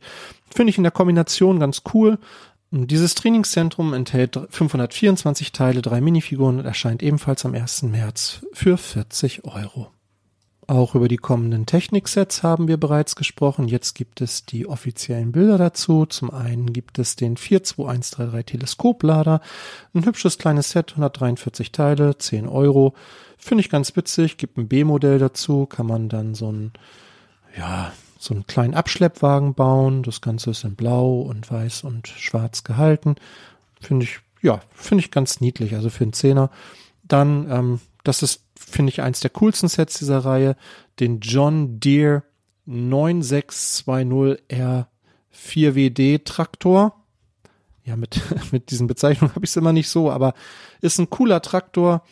Finde 0.54 0.70
ich 0.70 0.76
in 0.76 0.84
der 0.84 0.92
Kombination 0.92 1.58
ganz 1.58 1.82
cool. 1.94 2.18
Dieses 2.70 3.14
Trainingszentrum 3.14 3.94
enthält 3.94 4.38
524 4.50 5.52
Teile, 5.52 5.82
drei 5.82 6.00
Minifiguren 6.00 6.58
und 6.58 6.64
erscheint 6.64 7.02
ebenfalls 7.02 7.44
am 7.44 7.54
1. 7.54 7.84
März 7.84 8.44
für 8.52 8.76
40 8.76 9.44
Euro. 9.44 9.92
Auch 10.68 10.96
über 10.96 11.06
die 11.06 11.16
kommenden 11.16 11.64
Techniksets 11.64 12.42
haben 12.42 12.66
wir 12.66 12.76
bereits 12.76 13.14
gesprochen. 13.14 13.68
Jetzt 13.68 13.94
gibt 13.94 14.20
es 14.20 14.46
die 14.46 14.66
offiziellen 14.66 15.30
Bilder 15.30 15.58
dazu. 15.58 16.06
Zum 16.06 16.32
einen 16.32 16.72
gibt 16.72 16.98
es 16.98 17.14
den 17.14 17.36
42133 17.36 18.46
Teleskoplader. 18.46 19.40
Ein 19.94 20.04
hübsches 20.04 20.38
kleines 20.38 20.70
Set, 20.70 20.90
143 20.92 21.70
Teile, 21.70 22.18
10 22.18 22.48
Euro. 22.48 22.94
Finde 23.38 23.60
ich 23.60 23.70
ganz 23.70 23.94
witzig. 23.94 24.38
Gibt 24.38 24.58
ein 24.58 24.66
B-Modell 24.66 25.20
dazu. 25.20 25.66
Kann 25.66 25.86
man 25.86 26.08
dann 26.08 26.34
so 26.34 26.50
ein, 26.50 26.72
ja, 27.56 27.92
so 28.18 28.34
einen 28.34 28.46
kleinen 28.46 28.74
Abschleppwagen 28.74 29.54
bauen. 29.54 30.02
Das 30.02 30.20
Ganze 30.20 30.50
ist 30.50 30.64
in 30.64 30.76
blau 30.76 31.20
und 31.20 31.50
weiß 31.50 31.84
und 31.84 32.08
schwarz 32.08 32.64
gehalten. 32.64 33.16
Finde 33.80 34.04
ich, 34.04 34.20
ja, 34.42 34.60
finde 34.72 35.04
ich 35.04 35.10
ganz 35.10 35.40
niedlich. 35.40 35.74
Also 35.74 35.90
für 35.90 36.04
einen 36.04 36.12
Zehner. 36.12 36.50
Dann, 37.02 37.50
ähm, 37.50 37.80
das 38.04 38.22
ist 38.22 38.42
finde 38.58 38.90
ich 38.90 39.02
eins 39.02 39.20
der 39.20 39.30
coolsten 39.30 39.68
Sets 39.68 39.98
dieser 39.98 40.24
Reihe, 40.24 40.56
den 40.98 41.20
John 41.20 41.78
Deere 41.78 42.24
9620R 42.66 44.86
4WD 45.32 46.24
Traktor. 46.24 47.04
Ja, 47.84 47.94
mit, 47.96 48.20
mit 48.52 48.70
diesen 48.70 48.86
Bezeichnungen 48.86 49.34
habe 49.34 49.44
ich 49.44 49.50
es 49.50 49.56
immer 49.56 49.72
nicht 49.72 49.88
so, 49.88 50.10
aber 50.10 50.34
ist 50.80 50.98
ein 50.98 51.10
cooler 51.10 51.42
Traktor, 51.42 52.02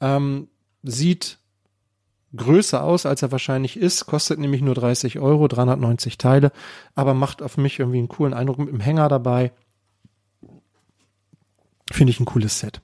ähm, 0.00 0.48
sieht 0.82 1.38
größer 2.36 2.82
aus, 2.82 3.06
als 3.06 3.22
er 3.22 3.32
wahrscheinlich 3.32 3.76
ist, 3.76 4.06
kostet 4.06 4.38
nämlich 4.38 4.62
nur 4.62 4.74
30 4.74 5.18
Euro, 5.18 5.48
390 5.48 6.18
Teile, 6.18 6.52
aber 6.94 7.14
macht 7.14 7.42
auf 7.42 7.56
mich 7.56 7.78
irgendwie 7.78 7.98
einen 7.98 8.08
coolen 8.08 8.34
Eindruck 8.34 8.58
mit 8.58 8.68
dem 8.68 8.80
Hänger 8.80 9.08
dabei. 9.08 9.52
Finde 11.90 12.10
ich 12.10 12.20
ein 12.20 12.26
cooles 12.26 12.60
Set. 12.60 12.80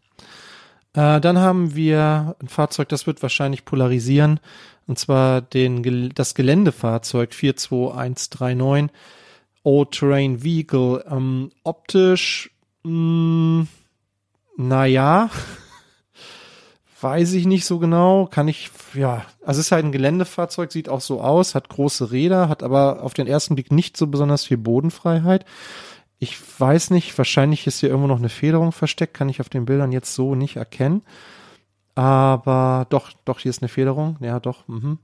Äh, 0.94 1.20
dann 1.20 1.38
haben 1.38 1.74
wir 1.74 2.36
ein 2.40 2.48
Fahrzeug, 2.48 2.88
das 2.88 3.06
wird 3.06 3.22
wahrscheinlich 3.22 3.64
polarisieren, 3.64 4.40
und 4.86 4.98
zwar 4.98 5.40
den, 5.40 6.10
das 6.14 6.34
Geländefahrzeug 6.34 7.32
42139 7.32 8.90
All-Terrain 9.64 10.42
Vehicle. 10.42 11.04
Ähm, 11.08 11.50
optisch, 11.62 12.50
mh, 12.82 13.66
naja, 14.56 15.30
weiß 17.02 17.32
ich 17.32 17.46
nicht 17.46 17.64
so 17.64 17.78
genau. 17.78 18.26
Kann 18.26 18.48
ich, 18.48 18.70
ja, 18.94 19.24
also 19.44 19.60
es 19.60 19.66
ist 19.66 19.72
halt 19.72 19.84
ein 19.84 19.92
Geländefahrzeug, 19.92 20.72
sieht 20.72 20.88
auch 20.88 21.00
so 21.00 21.20
aus, 21.20 21.54
hat 21.54 21.68
große 21.68 22.10
Räder, 22.10 22.48
hat 22.48 22.62
aber 22.62 23.02
auf 23.02 23.14
den 23.14 23.26
ersten 23.26 23.54
Blick 23.54 23.72
nicht 23.72 23.96
so 23.96 24.06
besonders 24.06 24.44
viel 24.44 24.58
Bodenfreiheit. 24.58 25.44
Ich 26.18 26.38
weiß 26.60 26.90
nicht, 26.90 27.16
wahrscheinlich 27.18 27.66
ist 27.66 27.80
hier 27.80 27.88
irgendwo 27.88 28.08
noch 28.08 28.18
eine 28.18 28.28
Federung 28.28 28.72
versteckt, 28.72 29.14
kann 29.14 29.28
ich 29.28 29.40
auf 29.40 29.48
den 29.48 29.64
Bildern 29.64 29.90
jetzt 29.90 30.14
so 30.14 30.34
nicht 30.34 30.56
erkennen. 30.56 31.02
Aber 31.94 32.86
doch, 32.88 33.10
doch, 33.24 33.40
hier 33.40 33.50
ist 33.50 33.62
eine 33.62 33.68
Federung. 33.68 34.16
Ja, 34.20 34.40
doch. 34.40 34.66
Mhm. 34.68 34.98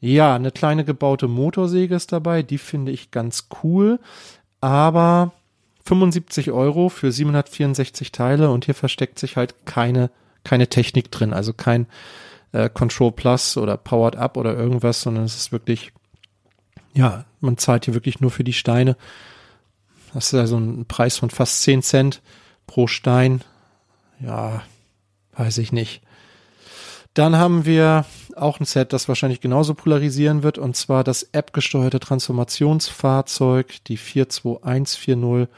Ja, 0.00 0.36
eine 0.36 0.52
kleine 0.52 0.84
gebaute 0.84 1.26
Motorsäge 1.26 1.94
ist 1.94 2.12
dabei. 2.12 2.42
Die 2.42 2.58
finde 2.58 2.92
ich 2.92 3.10
ganz 3.10 3.48
cool. 3.62 3.98
Aber 4.60 5.32
75 5.84 6.52
Euro 6.52 6.88
für 6.88 7.10
764 7.10 8.12
Teile 8.12 8.50
und 8.50 8.66
hier 8.66 8.74
versteckt 8.74 9.18
sich 9.18 9.36
halt 9.36 9.66
keine, 9.66 10.10
keine 10.44 10.68
Technik 10.68 11.10
drin. 11.10 11.32
Also 11.32 11.52
kein 11.52 11.86
äh, 12.52 12.68
Control 12.68 13.12
Plus 13.12 13.56
oder 13.56 13.76
Powered 13.76 14.16
Up 14.16 14.36
oder 14.36 14.56
irgendwas, 14.56 15.02
sondern 15.02 15.24
es 15.24 15.36
ist 15.36 15.52
wirklich, 15.52 15.92
ja, 16.94 17.24
man 17.40 17.58
zahlt 17.58 17.84
hier 17.84 17.94
wirklich 17.94 18.20
nur 18.20 18.30
für 18.30 18.44
die 18.44 18.52
Steine 18.52 18.96
das 20.14 20.32
ist 20.32 20.38
also 20.38 20.56
ein 20.56 20.86
Preis 20.86 21.16
von 21.16 21.30
fast 21.30 21.62
10 21.62 21.82
Cent 21.82 22.22
pro 22.66 22.86
Stein. 22.86 23.42
Ja, 24.20 24.62
weiß 25.36 25.58
ich 25.58 25.72
nicht. 25.72 26.02
Dann 27.14 27.36
haben 27.36 27.64
wir 27.64 28.04
auch 28.36 28.60
ein 28.60 28.64
Set, 28.64 28.92
das 28.92 29.08
wahrscheinlich 29.08 29.40
genauso 29.40 29.74
polarisieren 29.74 30.42
wird, 30.42 30.58
und 30.58 30.76
zwar 30.76 31.02
das 31.02 31.24
App-gesteuerte 31.32 31.98
Transformationsfahrzeug, 31.98 33.84
die 33.86 33.96
42140. 33.96 35.48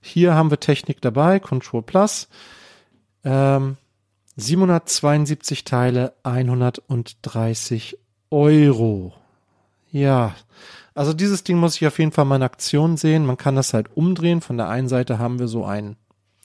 Hier 0.00 0.34
haben 0.34 0.50
wir 0.50 0.58
Technik 0.58 1.00
dabei, 1.00 1.38
Control 1.38 1.82
Plus. 1.82 2.28
Ähm, 3.24 3.76
772 4.36 5.64
Teile, 5.64 6.14
130 6.22 7.98
Euro. 8.30 9.12
Ja, 9.90 10.34
also 10.94 11.12
dieses 11.12 11.44
Ding 11.44 11.58
muss 11.58 11.76
ich 11.76 11.86
auf 11.86 11.98
jeden 11.98 12.12
Fall 12.12 12.24
mal 12.24 12.36
in 12.36 12.42
Aktion 12.42 12.96
sehen. 12.96 13.26
Man 13.26 13.36
kann 13.36 13.56
das 13.56 13.74
halt 13.74 13.94
umdrehen. 13.94 14.40
Von 14.40 14.56
der 14.56 14.68
einen 14.68 14.88
Seite 14.88 15.18
haben 15.18 15.38
wir 15.38 15.48
so 15.48 15.64
ein, 15.64 15.96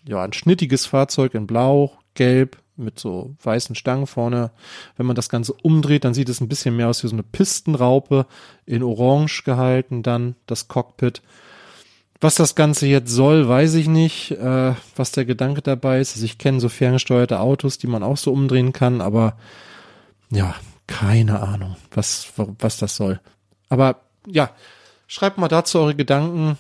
ja, 0.06 0.21
ein 0.21 0.34
schnittiges 0.34 0.86
Fahrzeug 0.86 1.34
in 1.34 1.47
Blau, 1.47 1.93
Gelb 2.13 2.58
mit 2.76 3.00
so 3.00 3.36
weißen 3.41 3.76
Stangen 3.76 4.08
vorne. 4.08 4.52
Wenn 4.95 5.06
man 5.06 5.15
das 5.15 5.30
Ganze 5.30 5.54
umdreht, 5.54 6.06
dann 6.06 6.13
sieht 6.13 6.30
es 6.30 6.41
ein 6.41 6.47
bisschen 6.47 6.76
mehr 6.76 6.89
aus 6.89 7.04
wie 7.04 7.08
so 7.08 7.15
eine 7.15 7.23
Pistenraupe 7.23 8.26
in 8.65 8.84
Orange 8.84 9.43
gehalten. 9.43 10.04
Dann 10.04 10.36
das 10.45 10.67
Cockpit. 10.67 11.21
Was 12.19 12.36
das 12.36 12.56
Ganze 12.56 12.88
jetzt 12.88 13.12
soll, 13.12 13.47
weiß 13.47 13.75
ich 13.75 13.88
nicht. 13.88 14.32
Äh, 14.32 14.73
was 14.95 15.12
der 15.12 15.25
Gedanke 15.25 15.62
dabei 15.62 15.99
ist. 15.99 16.15
Also 16.15 16.25
ich 16.25 16.38
kenne 16.38 16.60
so 16.60 16.69
ferngesteuerte 16.69 17.39
Autos, 17.39 17.77
die 17.77 17.88
man 17.88 18.03
auch 18.03 18.17
so 18.17 18.32
umdrehen 18.32 18.73
kann, 18.73 19.01
aber 19.01 19.38
ja, 20.30 20.56
keine 20.88 21.41
Ahnung, 21.41 21.75
was, 21.91 22.34
was 22.36 22.77
das 22.77 22.95
soll. 22.95 23.19
Aber 23.69 24.01
ja, 24.25 24.51
schreibt 25.08 25.38
mal 25.38 25.47
dazu 25.47 25.80
eure 25.80 25.95
Gedanken 25.95 26.58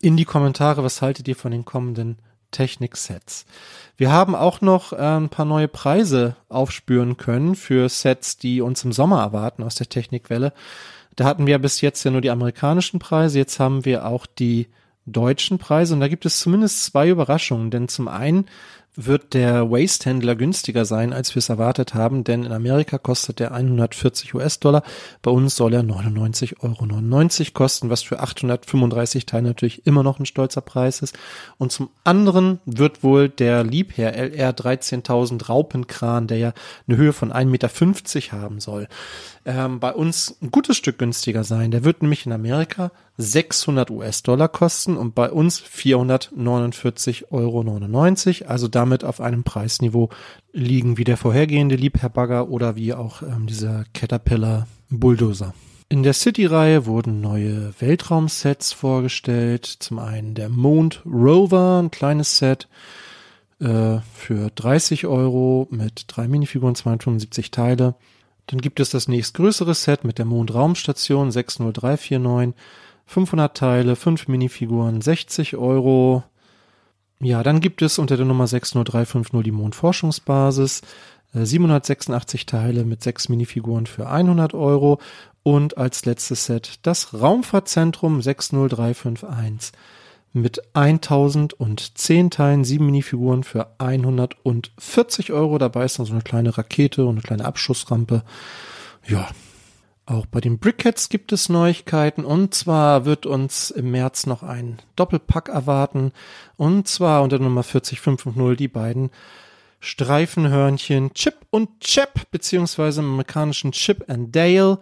in 0.00 0.16
die 0.16 0.24
Kommentare. 0.24 0.82
Was 0.82 1.02
haltet 1.02 1.28
ihr 1.28 1.36
von 1.36 1.52
den 1.52 1.64
kommenden 1.64 2.18
Technik-Sets? 2.50 3.46
Wir 3.96 4.10
haben 4.10 4.34
auch 4.34 4.60
noch 4.60 4.92
äh, 4.92 4.96
ein 4.96 5.28
paar 5.28 5.44
neue 5.44 5.68
Preise 5.68 6.36
aufspüren 6.48 7.16
können 7.16 7.54
für 7.54 7.88
Sets, 7.88 8.38
die 8.38 8.62
uns 8.62 8.82
im 8.84 8.92
Sommer 8.92 9.20
erwarten 9.20 9.62
aus 9.62 9.74
der 9.74 9.88
Technikwelle. 9.88 10.52
Da 11.16 11.24
hatten 11.24 11.46
wir 11.46 11.58
bis 11.58 11.80
jetzt 11.80 12.04
ja 12.04 12.10
nur 12.10 12.20
die 12.20 12.30
amerikanischen 12.30 12.98
Preise. 12.98 13.38
Jetzt 13.38 13.60
haben 13.60 13.84
wir 13.84 14.06
auch 14.06 14.26
die 14.26 14.68
deutschen 15.06 15.58
Preise 15.58 15.94
und 15.94 16.00
da 16.00 16.08
gibt 16.08 16.26
es 16.26 16.40
zumindest 16.40 16.84
zwei 16.84 17.08
Überraschungen, 17.08 17.70
denn 17.70 17.88
zum 17.88 18.08
einen 18.08 18.46
wird 19.06 19.34
der 19.34 19.70
Waste-Händler 19.70 20.36
günstiger 20.36 20.84
sein, 20.84 21.12
als 21.12 21.34
wir 21.34 21.40
es 21.40 21.48
erwartet 21.48 21.94
haben, 21.94 22.24
denn 22.24 22.44
in 22.44 22.52
Amerika 22.52 22.98
kostet 22.98 23.38
der 23.38 23.52
140 23.52 24.34
US-Dollar, 24.34 24.82
bei 25.22 25.30
uns 25.30 25.56
soll 25.56 25.74
er 25.74 25.82
99,99 25.82 27.40
Euro 27.40 27.50
kosten, 27.52 27.90
was 27.90 28.02
für 28.02 28.20
835 28.20 29.26
Teile 29.26 29.48
natürlich 29.48 29.86
immer 29.86 30.02
noch 30.02 30.18
ein 30.18 30.26
stolzer 30.26 30.60
Preis 30.60 31.00
ist. 31.00 31.18
Und 31.58 31.72
zum 31.72 31.90
anderen 32.04 32.60
wird 32.64 33.02
wohl 33.02 33.28
der 33.28 33.64
Liebherr 33.64 34.14
LR 34.14 34.50
13.000 34.50 35.46
Raupenkran, 35.46 36.26
der 36.26 36.38
ja 36.38 36.52
eine 36.86 36.96
Höhe 36.96 37.12
von 37.12 37.32
1,50 37.32 37.46
Meter 37.46 37.70
haben 38.32 38.60
soll, 38.60 38.88
ähm, 39.44 39.80
bei 39.80 39.92
uns 39.92 40.36
ein 40.42 40.50
gutes 40.50 40.76
Stück 40.76 40.98
günstiger 40.98 41.44
sein. 41.44 41.70
Der 41.70 41.84
wird 41.84 42.02
nämlich 42.02 42.26
in 42.26 42.32
Amerika 42.32 42.90
600 43.16 43.90
US-Dollar 43.90 44.48
kosten 44.48 44.96
und 44.96 45.14
bei 45.14 45.30
uns 45.30 45.62
449,99 45.62 47.30
Euro. 47.30 47.64
Also 48.50 48.68
damit 48.68 48.89
auf 49.04 49.20
einem 49.20 49.44
Preisniveau 49.44 50.10
liegen 50.52 50.98
wie 50.98 51.04
der 51.04 51.16
vorhergehende 51.16 51.76
Liebherr-Bagger 51.76 52.48
oder 52.48 52.76
wie 52.76 52.92
auch 52.94 53.22
ähm, 53.22 53.46
dieser 53.46 53.84
Caterpillar 53.94 54.66
Bulldozer. 54.90 55.54
In 55.88 56.02
der 56.02 56.12
City-Reihe 56.12 56.86
wurden 56.86 57.20
neue 57.20 57.72
Weltraumsets 57.80 58.72
vorgestellt. 58.72 59.66
Zum 59.66 59.98
einen 59.98 60.34
der 60.34 60.48
Mond 60.48 61.02
Rover, 61.04 61.80
ein 61.82 61.90
kleines 61.90 62.38
Set 62.38 62.68
äh, 63.60 63.98
für 64.14 64.50
30 64.54 65.06
Euro 65.06 65.66
mit 65.70 66.04
drei 66.06 66.28
Minifiguren, 66.28 66.74
275 66.74 67.50
Teile. 67.50 67.94
Dann 68.46 68.60
gibt 68.60 68.80
es 68.80 68.90
das 68.90 69.08
nächstgrößere 69.08 69.74
Set 69.74 70.04
mit 70.04 70.18
der 70.18 70.24
Mondraumstation 70.26 71.30
60349 71.30 72.54
500 73.06 73.56
Teile, 73.56 73.96
5 73.96 74.28
Minifiguren, 74.28 75.00
60 75.00 75.56
Euro. 75.56 76.22
Ja, 77.22 77.42
dann 77.42 77.60
gibt 77.60 77.82
es 77.82 77.98
unter 77.98 78.16
der 78.16 78.24
Nummer 78.24 78.46
60350 78.46 79.42
die 79.42 79.52
Mondforschungsbasis, 79.52 80.80
786 81.34 82.42
äh, 82.42 82.44
Teile 82.46 82.84
mit 82.84 83.02
6 83.02 83.28
Minifiguren 83.28 83.86
für 83.86 84.08
100 84.08 84.54
Euro 84.54 85.00
und 85.42 85.76
als 85.76 86.06
letztes 86.06 86.46
Set 86.46 86.78
das 86.82 87.14
Raumfahrtzentrum 87.14 88.22
60351 88.22 89.72
mit 90.32 90.62
1010 90.74 92.30
Teilen, 92.30 92.64
sieben 92.64 92.86
Minifiguren 92.86 93.44
für 93.44 93.68
140 93.78 95.32
Euro. 95.32 95.58
Dabei 95.58 95.84
ist 95.84 95.98
noch 95.98 96.06
so 96.06 96.12
eine 96.12 96.22
kleine 96.22 96.56
Rakete 96.56 97.04
und 97.04 97.16
eine 97.16 97.22
kleine 97.22 97.44
Abschussrampe. 97.44 98.22
Ja, 99.06 99.28
auch 100.10 100.26
bei 100.26 100.40
den 100.40 100.58
Brickheads 100.58 101.08
gibt 101.08 101.32
es 101.32 101.48
Neuigkeiten. 101.48 102.24
Und 102.24 102.54
zwar 102.54 103.04
wird 103.04 103.26
uns 103.26 103.70
im 103.70 103.90
März 103.90 104.26
noch 104.26 104.42
ein 104.42 104.78
Doppelpack 104.96 105.48
erwarten. 105.48 106.12
Und 106.56 106.88
zwar 106.88 107.22
unter 107.22 107.38
Nummer 107.38 107.62
40550 107.62 108.56
die 108.56 108.68
beiden 108.68 109.10
Streifenhörnchen 109.80 111.14
Chip 111.14 111.36
und 111.50 111.80
Chap 111.80 112.30
beziehungsweise 112.30 113.00
im 113.00 113.06
amerikanischen 113.06 113.72
Chip 113.72 114.10
and 114.10 114.34
Dale 114.34 114.78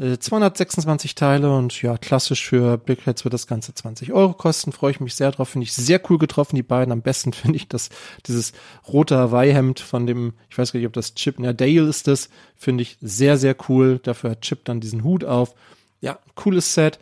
226 0.00 1.10
äh, 1.10 1.14
Teile 1.14 1.54
und 1.54 1.82
ja, 1.82 1.98
klassisch 1.98 2.48
für 2.48 2.78
Brickheads 2.78 3.24
wird 3.24 3.34
das 3.34 3.46
Ganze 3.46 3.74
20 3.74 4.12
Euro 4.14 4.32
kosten. 4.32 4.72
Freue 4.72 4.92
ich 4.92 5.00
mich 5.00 5.14
sehr 5.14 5.30
drauf. 5.30 5.50
Finde 5.50 5.64
ich 5.64 5.74
sehr 5.74 6.00
cool 6.08 6.16
getroffen, 6.16 6.56
die 6.56 6.62
beiden. 6.62 6.90
Am 6.90 7.02
besten 7.02 7.32
finde 7.34 7.56
ich 7.56 7.68
das, 7.68 7.90
dieses 8.26 8.52
rote 8.88 9.16
Hawaii-Hemd 9.16 9.80
von 9.80 10.06
dem, 10.06 10.32
ich 10.48 10.56
weiß 10.56 10.72
gar 10.72 10.78
nicht, 10.78 10.86
ob 10.86 10.94
das 10.94 11.14
Chip, 11.14 11.36
na, 11.38 11.52
Dale 11.52 11.82
ist 11.82 12.06
das, 12.06 12.30
finde 12.56 12.82
ich 12.82 12.96
sehr, 13.02 13.36
sehr 13.36 13.54
cool. 13.68 14.00
Dafür 14.02 14.30
hat 14.30 14.40
Chip 14.40 14.64
dann 14.64 14.80
diesen 14.80 15.04
Hut 15.04 15.24
auf. 15.24 15.54
Ja, 16.00 16.18
cooles 16.34 16.72
Set. 16.72 16.98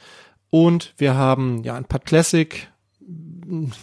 Und 0.51 0.95
wir 0.97 1.15
haben 1.15 1.63
ja 1.63 1.77
ein 1.77 1.85
paar 1.85 2.01
Classic 2.01 2.69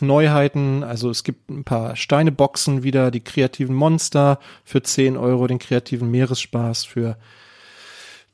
Neuheiten. 0.02 0.84
Also 0.84 1.10
es 1.10 1.24
gibt 1.24 1.50
ein 1.50 1.64
paar 1.64 1.96
Steineboxen 1.96 2.84
wieder, 2.84 3.12
die 3.12 3.22
kreativen 3.22 3.76
Monster 3.76 4.40
für 4.66 4.84
10 4.84 5.16
Euro, 5.16 5.48
den 5.48 5.60
kreativen 5.60 6.12
Meeresspaß 6.12 6.84
für 6.84 7.18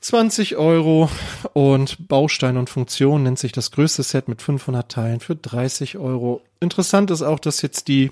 20 0.02 0.58
Euro 0.58 1.10
und 1.54 2.08
Baustein 2.08 2.58
und 2.58 2.72
Funktion 2.72 3.22
nennt 3.22 3.38
sich 3.38 3.52
das 3.52 3.70
größte 3.70 4.02
Set 4.02 4.28
mit 4.28 4.42
500 4.42 4.92
Teilen 4.92 5.20
für 5.20 5.36
30 5.36 6.00
Euro. 6.00 6.42
Interessant 6.60 7.12
ist 7.12 7.22
auch, 7.22 7.40
dass 7.40 7.62
jetzt 7.62 7.88
die 7.88 8.12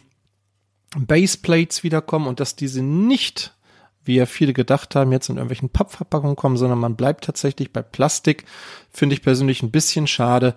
Baseplates 0.95 1.83
wiederkommen 1.83 2.27
und 2.27 2.39
dass 2.39 2.55
diese 2.55 2.83
nicht, 2.83 3.55
wie 4.05 4.15
ja 4.15 4.27
viele 4.27 4.53
gedacht 4.53 4.93
haben, 4.93 5.11
jetzt 5.11 5.29
in 5.29 5.37
irgendwelchen 5.37 5.69
Pappverpackungen 5.69 6.35
kommen, 6.35 6.57
sondern 6.57 6.77
man 6.77 6.95
bleibt 6.95 7.25
tatsächlich 7.25 7.73
bei 7.73 7.81
Plastik. 7.81 8.45
Finde 8.91 9.15
ich 9.15 9.23
persönlich 9.23 9.63
ein 9.63 9.71
bisschen 9.71 10.05
schade. 10.05 10.53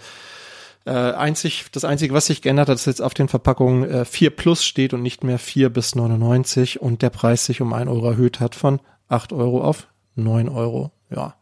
Äh, 0.84 0.90
einzig, 0.90 1.64
das 1.72 1.84
einzige, 1.84 2.12
was 2.12 2.26
sich 2.26 2.42
geändert 2.42 2.68
hat, 2.68 2.76
ist 2.76 2.86
jetzt 2.86 3.00
auf 3.00 3.14
den 3.14 3.28
Verpackungen 3.28 3.88
äh, 3.88 4.04
4 4.04 4.30
plus 4.30 4.64
steht 4.64 4.92
und 4.92 5.02
nicht 5.02 5.24
mehr 5.24 5.38
4 5.38 5.70
bis 5.70 5.94
99 5.94 6.82
und 6.82 7.00
der 7.00 7.10
Preis 7.10 7.46
sich 7.46 7.62
um 7.62 7.72
1 7.72 7.88
Euro 7.88 8.10
erhöht 8.10 8.40
hat 8.40 8.54
von 8.54 8.80
8 9.08 9.32
Euro 9.32 9.62
auf 9.62 9.86
9 10.16 10.50
Euro. 10.50 10.90
Ja. 11.14 11.34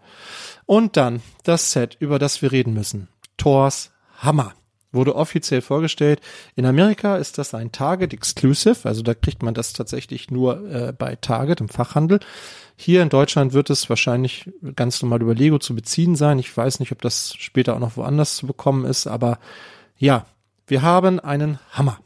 Und 0.66 0.96
dann 0.96 1.22
das 1.44 1.72
Set, 1.72 1.96
über 2.00 2.18
das 2.18 2.42
wir 2.42 2.52
reden 2.52 2.74
müssen. 2.74 3.08
Thors 3.36 3.90
Hammer. 4.18 4.54
Wurde 4.92 5.14
offiziell 5.14 5.62
vorgestellt. 5.62 6.20
In 6.56 6.66
Amerika 6.66 7.16
ist 7.16 7.38
das 7.38 7.54
ein 7.54 7.70
Target 7.70 8.12
Exclusive, 8.12 8.88
also 8.88 9.02
da 9.02 9.14
kriegt 9.14 9.40
man 9.40 9.54
das 9.54 9.72
tatsächlich 9.72 10.32
nur 10.32 10.68
äh, 10.68 10.92
bei 10.92 11.14
Target 11.14 11.60
im 11.60 11.68
Fachhandel. 11.68 12.18
Hier 12.74 13.02
in 13.02 13.08
Deutschland 13.08 13.52
wird 13.52 13.70
es 13.70 13.88
wahrscheinlich 13.88 14.50
ganz 14.74 15.00
normal 15.00 15.22
über 15.22 15.34
Lego 15.34 15.58
zu 15.58 15.76
beziehen 15.76 16.16
sein. 16.16 16.40
Ich 16.40 16.56
weiß 16.56 16.80
nicht, 16.80 16.90
ob 16.90 17.02
das 17.02 17.34
später 17.38 17.76
auch 17.76 17.78
noch 17.78 17.96
woanders 17.96 18.36
zu 18.36 18.48
bekommen 18.48 18.84
ist, 18.84 19.06
aber 19.06 19.38
ja, 19.96 20.26
wir 20.66 20.82
haben 20.82 21.20
einen 21.20 21.60
Hammer. 21.70 22.00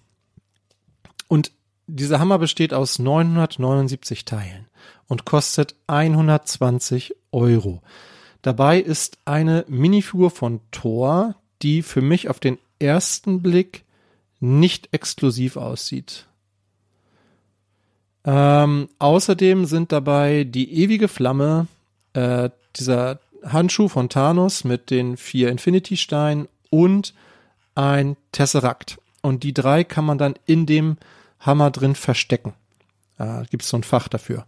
Und 1.28 1.52
dieser 1.86 2.18
Hammer 2.18 2.38
besteht 2.38 2.74
aus 2.74 2.98
979 2.98 4.24
Teilen 4.24 4.66
und 5.08 5.24
kostet 5.24 5.74
120 5.86 7.14
Euro. 7.32 7.82
Dabei 8.42 8.78
ist 8.78 9.18
eine 9.24 9.64
Minifigur 9.68 10.30
von 10.30 10.60
Thor, 10.70 11.34
die 11.62 11.82
für 11.82 12.02
mich 12.02 12.28
auf 12.28 12.40
den 12.40 12.58
ersten 12.78 13.42
Blick 13.42 13.84
nicht 14.40 14.88
exklusiv 14.92 15.56
aussieht. 15.56 16.26
Ähm, 18.24 18.88
außerdem 18.98 19.64
sind 19.64 19.92
dabei 19.92 20.44
die 20.44 20.72
ewige 20.74 21.08
Flamme, 21.08 21.66
äh, 22.14 22.50
dieser 22.76 23.20
Handschuh 23.44 23.88
von 23.88 24.08
Thanos 24.08 24.64
mit 24.64 24.90
den 24.90 25.16
vier 25.16 25.50
Infinity-Steinen 25.50 26.48
und 26.70 27.14
ein 27.74 28.16
Tesseract. 28.32 28.98
Und 29.22 29.42
die 29.42 29.54
drei 29.54 29.84
kann 29.84 30.04
man 30.04 30.18
dann 30.18 30.34
in 30.46 30.66
dem 30.66 30.96
Hammer 31.40 31.70
drin 31.70 31.94
verstecken. 31.94 32.54
Da 33.16 33.44
gibt 33.50 33.62
es 33.62 33.68
so 33.68 33.76
ein 33.76 33.84
Fach 33.84 34.08
dafür. 34.08 34.46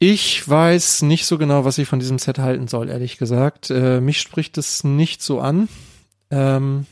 Ich 0.00 0.48
weiß 0.48 1.02
nicht 1.02 1.26
so 1.26 1.38
genau, 1.38 1.64
was 1.64 1.78
ich 1.78 1.88
von 1.88 1.98
diesem 1.98 2.18
Set 2.18 2.38
halten 2.38 2.68
soll, 2.68 2.88
ehrlich 2.88 3.18
gesagt. 3.18 3.70
Äh, 3.70 4.00
mich 4.00 4.20
spricht 4.20 4.56
es 4.56 4.84
nicht 4.84 5.22
so 5.22 5.40
an. 5.40 5.68
Ähm, 6.30 6.86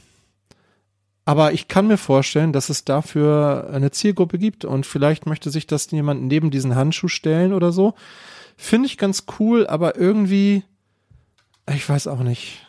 aber 1.25 1.53
ich 1.53 1.69
kann 1.69 1.87
mir 1.87 1.99
vorstellen, 1.99 2.53
dass 2.53 2.69
es 2.69 2.85
dafür 2.85 3.71
eine 3.73 3.91
Zielgruppe 3.91 4.39
gibt 4.39 4.65
und 4.65 4.87
vielleicht 4.87 5.27
möchte 5.27 5.51
sich 5.51 5.67
das 5.67 5.91
jemand 5.91 6.23
neben 6.23 6.51
diesen 6.51 6.75
Handschuh 6.75 7.09
stellen 7.09 7.53
oder 7.53 7.73
so. 7.73 7.95
Finde 8.57 8.87
ich 8.87 8.97
ganz 8.97 9.25
cool, 9.39 9.67
aber 9.67 9.97
irgendwie, 9.97 10.65
ich 11.69 11.89
weiß 11.89 12.07
auch 12.07 12.21
nicht. 12.21 12.67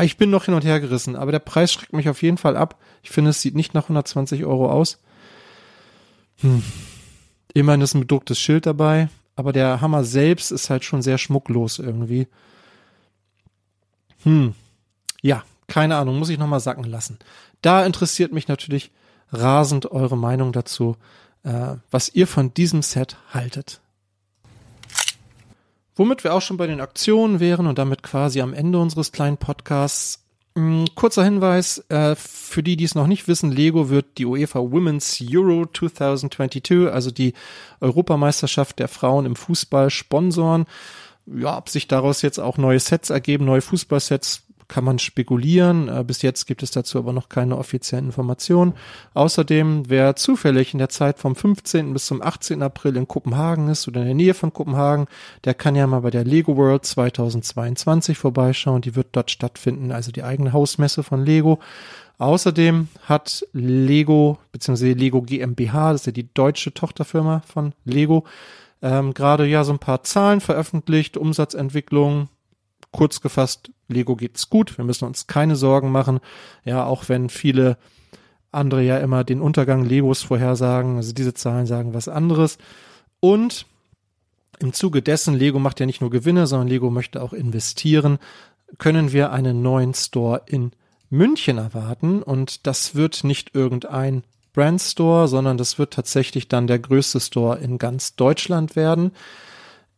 Ich 0.00 0.16
bin 0.16 0.30
noch 0.30 0.44
hin 0.44 0.54
und 0.54 0.64
her 0.64 0.78
gerissen, 0.78 1.16
aber 1.16 1.32
der 1.32 1.38
Preis 1.40 1.72
schreckt 1.72 1.92
mich 1.92 2.08
auf 2.08 2.22
jeden 2.22 2.38
Fall 2.38 2.56
ab. 2.56 2.76
Ich 3.02 3.10
finde, 3.10 3.30
es 3.30 3.40
sieht 3.40 3.56
nicht 3.56 3.74
nach 3.74 3.84
120 3.84 4.44
Euro 4.44 4.70
aus. 4.70 5.00
Hm. 6.40 6.62
Immerhin 7.54 7.80
ist 7.80 7.94
ein 7.94 8.00
bedrucktes 8.00 8.38
Schild 8.38 8.66
dabei, 8.66 9.08
aber 9.36 9.52
der 9.52 9.80
Hammer 9.80 10.04
selbst 10.04 10.50
ist 10.50 10.70
halt 10.70 10.84
schon 10.84 11.02
sehr 11.02 11.18
schmucklos 11.18 11.78
irgendwie. 11.78 12.28
Hm. 14.22 14.54
Ja, 15.22 15.44
keine 15.66 15.96
Ahnung, 15.96 16.18
muss 16.18 16.28
ich 16.28 16.38
nochmal 16.38 16.60
sacken 16.60 16.84
lassen. 16.84 17.18
Da 17.62 17.84
interessiert 17.84 18.32
mich 18.32 18.48
natürlich 18.48 18.90
rasend 19.32 19.90
eure 19.90 20.16
Meinung 20.16 20.52
dazu, 20.52 20.96
äh, 21.44 21.76
was 21.90 22.08
ihr 22.14 22.26
von 22.26 22.54
diesem 22.54 22.82
Set 22.82 23.16
haltet. 23.32 23.80
Womit 25.94 26.22
wir 26.22 26.32
auch 26.32 26.42
schon 26.42 26.56
bei 26.56 26.66
den 26.66 26.80
Aktionen 26.80 27.40
wären 27.40 27.66
und 27.66 27.78
damit 27.78 28.02
quasi 28.02 28.40
am 28.40 28.54
Ende 28.54 28.78
unseres 28.78 29.10
kleinen 29.12 29.36
Podcasts. 29.36 30.24
Mm, 30.58 30.86
kurzer 30.96 31.22
Hinweis, 31.22 31.84
äh, 31.88 32.16
für 32.16 32.64
die, 32.64 32.76
die 32.76 32.82
es 32.82 32.96
noch 32.96 33.06
nicht 33.06 33.28
wissen, 33.28 33.52
Lego 33.52 33.90
wird 33.90 34.18
die 34.18 34.26
UEFA 34.26 34.58
Women's 34.58 35.22
Euro 35.32 35.66
2022, 35.66 36.90
also 36.90 37.12
die 37.12 37.34
Europameisterschaft 37.80 38.80
der 38.80 38.88
Frauen 38.88 39.24
im 39.24 39.36
Fußball, 39.36 39.88
sponsoren. 39.90 40.66
Ja, 41.26 41.58
ob 41.58 41.68
sich 41.68 41.86
daraus 41.86 42.22
jetzt 42.22 42.40
auch 42.40 42.58
neue 42.58 42.80
Sets 42.80 43.10
ergeben, 43.10 43.44
neue 43.44 43.60
Fußballsets, 43.60 44.47
kann 44.68 44.84
man 44.84 44.98
spekulieren. 44.98 45.88
Äh, 45.88 46.04
bis 46.04 46.22
jetzt 46.22 46.46
gibt 46.46 46.62
es 46.62 46.70
dazu 46.70 46.98
aber 46.98 47.12
noch 47.12 47.28
keine 47.28 47.56
offiziellen 47.56 48.06
Informationen. 48.06 48.74
Außerdem, 49.14 49.84
wer 49.88 50.14
zufällig 50.14 50.74
in 50.74 50.78
der 50.78 50.90
Zeit 50.90 51.18
vom 51.18 51.34
15. 51.34 51.92
bis 51.92 52.06
zum 52.06 52.22
18. 52.22 52.62
April 52.62 52.96
in 52.96 53.08
Kopenhagen 53.08 53.68
ist 53.68 53.88
oder 53.88 54.02
in 54.02 54.06
der 54.06 54.14
Nähe 54.14 54.34
von 54.34 54.52
Kopenhagen, 54.52 55.06
der 55.44 55.54
kann 55.54 55.74
ja 55.74 55.86
mal 55.86 56.00
bei 56.00 56.10
der 56.10 56.24
Lego 56.24 56.56
World 56.56 56.84
2022 56.84 58.18
vorbeischauen. 58.18 58.82
Die 58.82 58.94
wird 58.94 59.08
dort 59.12 59.30
stattfinden, 59.30 59.90
also 59.90 60.12
die 60.12 60.22
eigene 60.22 60.52
Hausmesse 60.52 61.02
von 61.02 61.24
Lego. 61.24 61.58
Außerdem 62.18 62.88
hat 63.04 63.46
Lego 63.52 64.38
bzw. 64.52 64.92
Lego 64.92 65.22
GmbH, 65.22 65.92
das 65.92 66.02
ist 66.02 66.06
ja 66.06 66.12
die 66.12 66.32
deutsche 66.34 66.74
Tochterfirma 66.74 67.42
von 67.46 67.74
Lego, 67.84 68.24
ähm, 68.82 69.14
gerade 69.14 69.46
ja 69.46 69.62
so 69.62 69.72
ein 69.72 69.78
paar 69.78 70.02
Zahlen 70.02 70.40
veröffentlicht, 70.40 71.16
Umsatzentwicklung, 71.16 72.28
kurz 72.92 73.20
gefasst, 73.20 73.70
Lego 73.88 74.16
geht's 74.16 74.50
gut, 74.50 74.76
wir 74.78 74.84
müssen 74.84 75.04
uns 75.04 75.26
keine 75.26 75.56
Sorgen 75.56 75.90
machen. 75.90 76.20
Ja, 76.64 76.84
auch 76.84 77.08
wenn 77.08 77.28
viele 77.28 77.78
andere 78.50 78.82
ja 78.82 78.98
immer 78.98 79.24
den 79.24 79.40
Untergang 79.40 79.84
Legos 79.84 80.22
vorhersagen, 80.22 80.96
also 80.96 81.12
diese 81.12 81.34
Zahlen 81.34 81.66
sagen 81.66 81.94
was 81.94 82.08
anderes. 82.08 82.58
Und 83.20 83.66
im 84.60 84.72
Zuge 84.72 85.02
dessen, 85.02 85.34
Lego 85.34 85.58
macht 85.58 85.80
ja 85.80 85.86
nicht 85.86 86.00
nur 86.00 86.10
Gewinne, 86.10 86.46
sondern 86.46 86.68
Lego 86.68 86.90
möchte 86.90 87.22
auch 87.22 87.32
investieren, 87.32 88.18
können 88.78 89.12
wir 89.12 89.32
einen 89.32 89.62
neuen 89.62 89.94
Store 89.94 90.42
in 90.46 90.72
München 91.10 91.58
erwarten. 91.58 92.22
Und 92.22 92.66
das 92.66 92.94
wird 92.94 93.24
nicht 93.24 93.54
irgendein 93.54 94.24
Brand 94.52 94.80
Store, 94.80 95.28
sondern 95.28 95.56
das 95.56 95.78
wird 95.78 95.92
tatsächlich 95.92 96.48
dann 96.48 96.66
der 96.66 96.78
größte 96.78 97.20
Store 97.20 97.58
in 97.58 97.78
ganz 97.78 98.16
Deutschland 98.16 98.76
werden. 98.76 99.12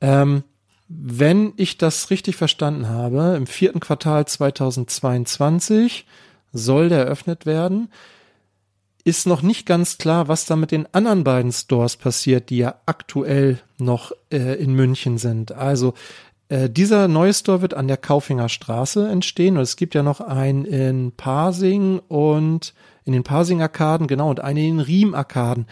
Ähm, 0.01 0.45
wenn 0.93 1.53
ich 1.57 1.79
das 1.79 2.11
richtig 2.11 2.35
verstanden 2.35 2.89
habe, 2.89 3.35
im 3.37 3.47
vierten 3.47 3.79
Quartal 3.79 4.27
2022 4.27 6.05
soll 6.53 6.89
der 6.89 7.05
eröffnet 7.05 7.47
werden. 7.47 7.93
Ist 9.05 9.27
noch 9.27 9.43
nicht 9.43 9.67
ganz 9.67 9.99
klar, 9.99 10.27
was 10.27 10.47
da 10.47 10.57
mit 10.57 10.73
den 10.73 10.93
anderen 10.93 11.23
beiden 11.23 11.53
Stores 11.53 11.97
passiert, 11.97 12.51
die 12.51 12.59
ja 12.59 12.75
aktuell 12.87 13.61
noch 13.79 14.11
äh, 14.33 14.61
in 14.61 14.75
München 14.75 15.17
sind. 15.17 15.53
Also 15.53 15.95
äh, 16.49 16.69
dieser 16.69 17.07
neue 17.07 17.35
Store 17.35 17.63
wird 17.63 17.75
an 17.75 17.87
der 17.87 17.97
Kaufinger 17.97 18.49
Straße 18.49 19.09
entstehen 19.09 19.57
und 19.57 19.63
es 19.63 19.77
gibt 19.77 19.95
ja 19.95 20.03
noch 20.03 20.21
einen 20.21 20.65
in 20.65 21.13
Parsing 21.13 22.01
und 22.09 22.75
in 23.05 23.13
den 23.13 23.23
Parsing-Arkaden, 23.23 24.09
genau, 24.09 24.29
und 24.29 24.41
einen 24.41 24.59
in 24.59 24.77
den 24.79 24.81
Riem-Arkaden. 24.81 25.67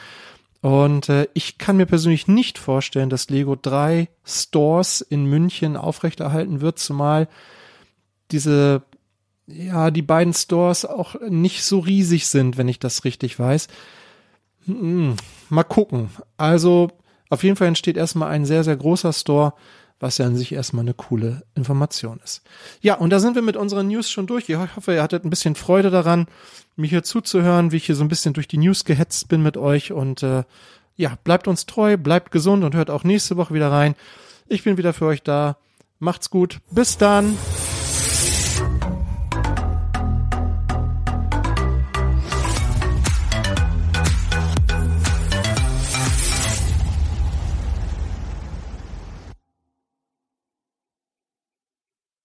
Und 0.61 1.09
äh, 1.09 1.29
ich 1.35 1.59
kann 1.59 1.77
mir 1.77 1.87
persönlich 1.87 2.27
nicht 2.27 2.59
vorstellen, 2.59 3.11
dass 3.11 3.31
Lego 3.31 3.57
drei 3.57 4.09
Stores 4.25 5.01
in 5.01 5.25
München 5.27 5.77
aufrechterhalten 5.77 6.61
wird, 6.61 6.79
zumal 6.79 7.29
diese 8.31 8.83
ja, 9.49 9.91
die 9.91 10.03
beiden 10.03 10.35
Stores 10.35 10.85
auch 10.85 11.17
nicht 11.29 11.65
so 11.65 11.79
riesig 11.79 12.27
sind, 12.27 12.59
wenn 12.59 12.69
ich 12.69 12.79
das 12.79 13.05
richtig 13.05 13.39
weiß. 13.39 13.69
Hm, 14.67 15.17
mal 15.49 15.65
gucken. 15.65 16.11
Also 16.37 16.89
auf 17.31 17.43
jeden 17.43 17.57
Fall 17.57 17.69
entsteht 17.69 17.97
erstmal 17.97 18.31
ein 18.31 18.45
sehr, 18.45 18.63
sehr 18.63 18.77
großer 18.77 19.13
Store, 19.13 19.55
was 20.01 20.19
ja 20.19 20.27
an 20.27 20.37
sich 20.37 20.53
erstmal 20.53 20.85
eine 20.85 20.95
coole 20.95 21.43
Information 21.55 22.21
ist. 22.25 22.43
Ja, 22.81 22.95
und 22.95 23.11
da 23.11 23.19
sind 23.19 23.35
wir 23.35 23.43
mit 23.43 23.57
unseren 23.57 23.89
News 23.89 24.11
schon 24.11 24.27
durch. 24.27 24.49
Ich 24.49 24.57
hoffe, 24.57 24.95
ihr 24.95 25.03
hattet 25.03 25.25
ein 25.25 25.31
bisschen 25.31 25.55
Freude 25.55 25.91
daran, 25.91 26.27
mich 26.77 26.91
hier 26.91 27.03
zuzuhören, 27.03 27.73
wie 27.73 27.77
ich 27.77 27.87
hier 27.87 27.97
so 27.97 28.05
ein 28.05 28.09
bisschen 28.09 28.35
durch 28.35 28.49
die 28.49 28.59
News 28.59 28.85
gehetzt 28.85 29.29
bin 29.29 29.43
mit 29.43 29.57
euch. 29.57 29.93
Und 29.93 30.23
äh, 30.23 30.45
ja, 30.97 31.17
bleibt 31.25 31.49
uns 31.49 31.67
treu, 31.67 31.97
bleibt 31.97 32.31
gesund 32.31 32.65
und 32.65 32.75
hört 32.75 32.91
auch 32.91 33.05
nächste 33.05 33.37
Woche 33.37 33.55
wieder 33.55 33.71
rein. 33.71 33.95
Ich 34.47 34.65
bin 34.65 34.77
wieder 34.77 34.93
für 34.93 35.07
euch 35.07 35.23
da. 35.23 35.57
Macht's 35.99 36.31
gut. 36.31 36.61
Bis 36.71 36.97
dann. 36.97 37.37